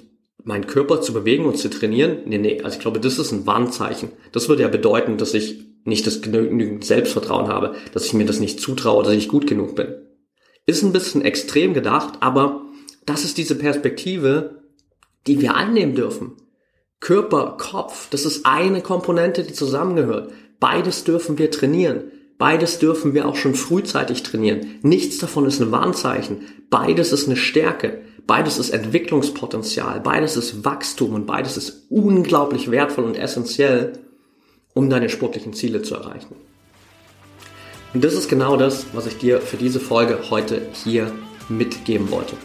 meinen 0.45 0.67
Körper 0.67 1.03
zu 1.03 1.13
bewegen 1.13 1.45
und 1.45 1.59
zu 1.59 1.69
trainieren, 1.69 2.19
nee, 2.25 2.39
nee, 2.39 2.63
also 2.63 2.77
ich 2.77 2.81
glaube, 2.81 3.01
das 3.01 3.19
ist 3.19 3.33
ein 3.33 3.47
Warnzeichen. 3.47 4.11
Das 4.33 4.49
würde 4.49 4.63
ja 4.63 4.69
bedeuten, 4.69 5.19
dass 5.19 5.35
ich 5.35 5.68
nicht 5.85 6.07
das 6.07 6.21
genügend 6.23 6.85
Selbstvertrauen 6.85 7.49
habe, 7.49 7.75
dass 7.93 8.07
ich 8.07 8.15
mir 8.15 8.27
das 8.27 8.41
nicht 8.41 8.61
zutraue, 8.61 9.03
dass 9.03 9.15
ich 9.15 9.29
gut 9.29 9.47
genug 9.47 9.75
bin. 9.75 9.95
Ist 10.67 10.83
ein 10.83 10.93
bisschen 10.93 11.23
extrem 11.23 11.75
gedacht, 11.75 12.19
aber 12.21 12.63
das 13.07 13.25
ist 13.25 13.39
diese 13.39 13.55
Perspektive, 13.55 14.63
die 15.27 15.41
wir 15.41 15.55
annehmen 15.55 15.95
dürfen. 15.95 16.33
Körper, 17.01 17.57
Kopf, 17.59 18.11
das 18.11 18.25
ist 18.25 18.45
eine 18.45 18.83
Komponente, 18.83 19.45
die 19.45 19.55
zusammengehört. 19.55 20.33
Beides 20.61 21.05
dürfen 21.05 21.39
wir 21.39 21.51
trainieren. 21.51 22.11
Beides 22.39 22.79
dürfen 22.79 23.15
wir 23.15 23.27
auch 23.27 23.37
schon 23.37 23.55
frühzeitig 23.55 24.23
trainieren. 24.23 24.79
Nichts 24.83 25.19
davon 25.19 25.47
ist 25.47 25.61
ein 25.61 25.73
Warnzeichen. 25.73 26.43
Beides 26.71 27.13
ist 27.13 27.27
eine 27.27 27.37
Stärke. 27.37 28.03
Beides 28.27 28.59
ist 28.59 28.71
Entwicklungspotenzial. 28.71 30.01
Beides 30.01 30.37
ist 30.37 30.65
Wachstum 30.65 31.15
und 31.15 31.27
beides 31.27 31.57
ist 31.57 31.87
unglaublich 31.89 32.71
wertvoll 32.71 33.05
und 33.05 33.17
essentiell, 33.17 33.93
um 34.75 34.91
deine 34.91 35.09
sportlichen 35.09 35.53
Ziele 35.53 35.83
zu 35.83 35.95
erreichen. 35.95 36.35
Und 37.95 38.05
das 38.05 38.15
ist 38.15 38.29
genau 38.29 38.57
das, 38.57 38.87
was 38.93 39.07
ich 39.07 39.17
dir 39.19 39.41
für 39.41 39.57
diese 39.57 39.81
Folge 39.81 40.19
heute 40.31 40.63
hier 40.85 41.11
mitgeben 41.49 42.11
wollte. 42.11 42.37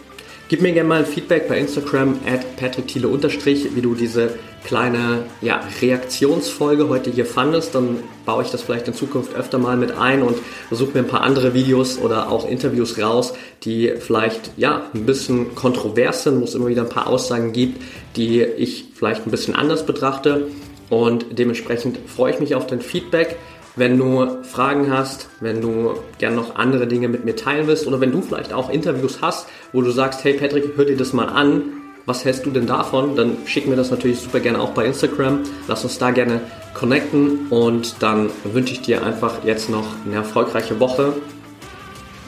Gib 0.50 0.62
mir 0.62 0.72
gerne 0.72 0.90
mal 0.90 1.00
ein 1.00 1.06
Feedback 1.06 1.48
bei 1.48 1.58
Instagram 1.58 2.20
at 2.28 2.58
patrickthiele 2.58 3.08
wie 3.10 3.82
du 3.82 3.96
diese 3.96 4.36
kleine 4.66 5.26
ja, 5.42 5.62
Reaktionsfolge 5.82 6.90
heute 6.90 7.10
hier 7.10 7.26
fandest. 7.26 7.74
Dann 7.74 8.00
baue 8.26 8.44
ich 8.44 8.52
das 8.52 8.62
vielleicht 8.62 8.88
in 8.88 8.94
Zukunft 8.94 9.36
öfter 9.36 9.58
mal 9.58 9.78
mit 9.78 9.98
ein 9.98 10.22
und 10.22 10.38
versuche 10.68 10.92
mir 10.94 11.00
ein 11.00 11.08
paar 11.08 11.22
andere 11.22 11.54
Videos 11.54 11.98
oder 11.98 12.30
auch 12.30 12.48
Interviews 12.48 13.00
raus, 13.00 13.34
die 13.64 13.94
vielleicht 14.00 14.52
ja 14.58 14.84
ein 14.94 15.06
bisschen 15.06 15.56
kontrovers 15.56 16.24
sind, 16.24 16.40
wo 16.40 16.44
es 16.44 16.56
immer 16.56 16.68
wieder 16.68 16.84
ein 16.84 16.90
paar 16.90 17.08
Aussagen 17.08 17.52
gibt, 17.52 17.82
die 18.16 18.42
ich 18.42 18.86
vielleicht 18.94 19.26
ein 19.26 19.32
bisschen 19.32 19.56
anders 19.56 19.86
betrachte. 19.86 20.50
Und 20.90 21.38
dementsprechend 21.38 21.98
freue 22.08 22.34
ich 22.34 22.40
mich 22.40 22.56
auf 22.56 22.68
dein 22.68 22.82
Feedback. 22.82 23.38
Wenn 23.76 23.98
du 23.98 24.44
Fragen 24.44 24.92
hast, 24.92 25.30
wenn 25.40 25.60
du 25.60 25.96
gerne 26.20 26.36
noch 26.36 26.56
andere 26.56 26.86
Dinge 26.86 27.08
mit 27.08 27.26
mir 27.26 27.36
teilen 27.36 27.66
willst 27.66 27.88
oder 27.88 28.00
wenn 28.00 28.12
du 28.12 28.22
vielleicht 28.22 28.54
auch 28.54 28.70
Interviews 28.70 29.20
hast, 29.22 29.48
wo 29.72 29.82
du 29.82 29.90
sagst, 29.90 30.24
hey 30.24 30.34
Patrick, 30.34 30.74
hör 30.76 30.86
dir 30.86 30.96
das 30.96 31.12
mal 31.12 31.26
an, 31.26 31.64
was 32.06 32.26
hältst 32.26 32.46
du 32.46 32.52
denn 32.52 32.68
davon? 32.68 33.16
Dann 33.16 33.38
schick 33.46 33.68
mir 33.68 33.76
das 33.76 33.90
natürlich 33.90 34.20
super 34.20 34.40
gerne 34.40 34.60
auch 34.60 34.72
bei 34.72 34.86
Instagram. 34.86 35.40
Lass 35.68 35.84
uns 35.84 35.98
da 35.98 36.12
gerne 36.12 36.42
connecten 36.74 37.48
und 37.50 37.96
dann 38.02 38.30
wünsche 38.44 38.74
ich 38.74 38.82
dir 38.82 39.04
einfach 39.04 39.44
jetzt 39.44 39.70
noch 39.70 39.86
eine 40.06 40.16
erfolgreiche 40.16 40.80
Woche. 40.80 41.14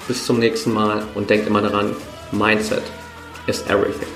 Bis 0.07 0.25
zum 0.25 0.39
nächsten 0.39 0.73
Mal 0.73 1.03
und 1.13 1.29
denk 1.29 1.45
immer 1.45 1.61
daran, 1.61 1.95
Mindset 2.31 2.83
is 3.47 3.63
everything. 3.67 4.14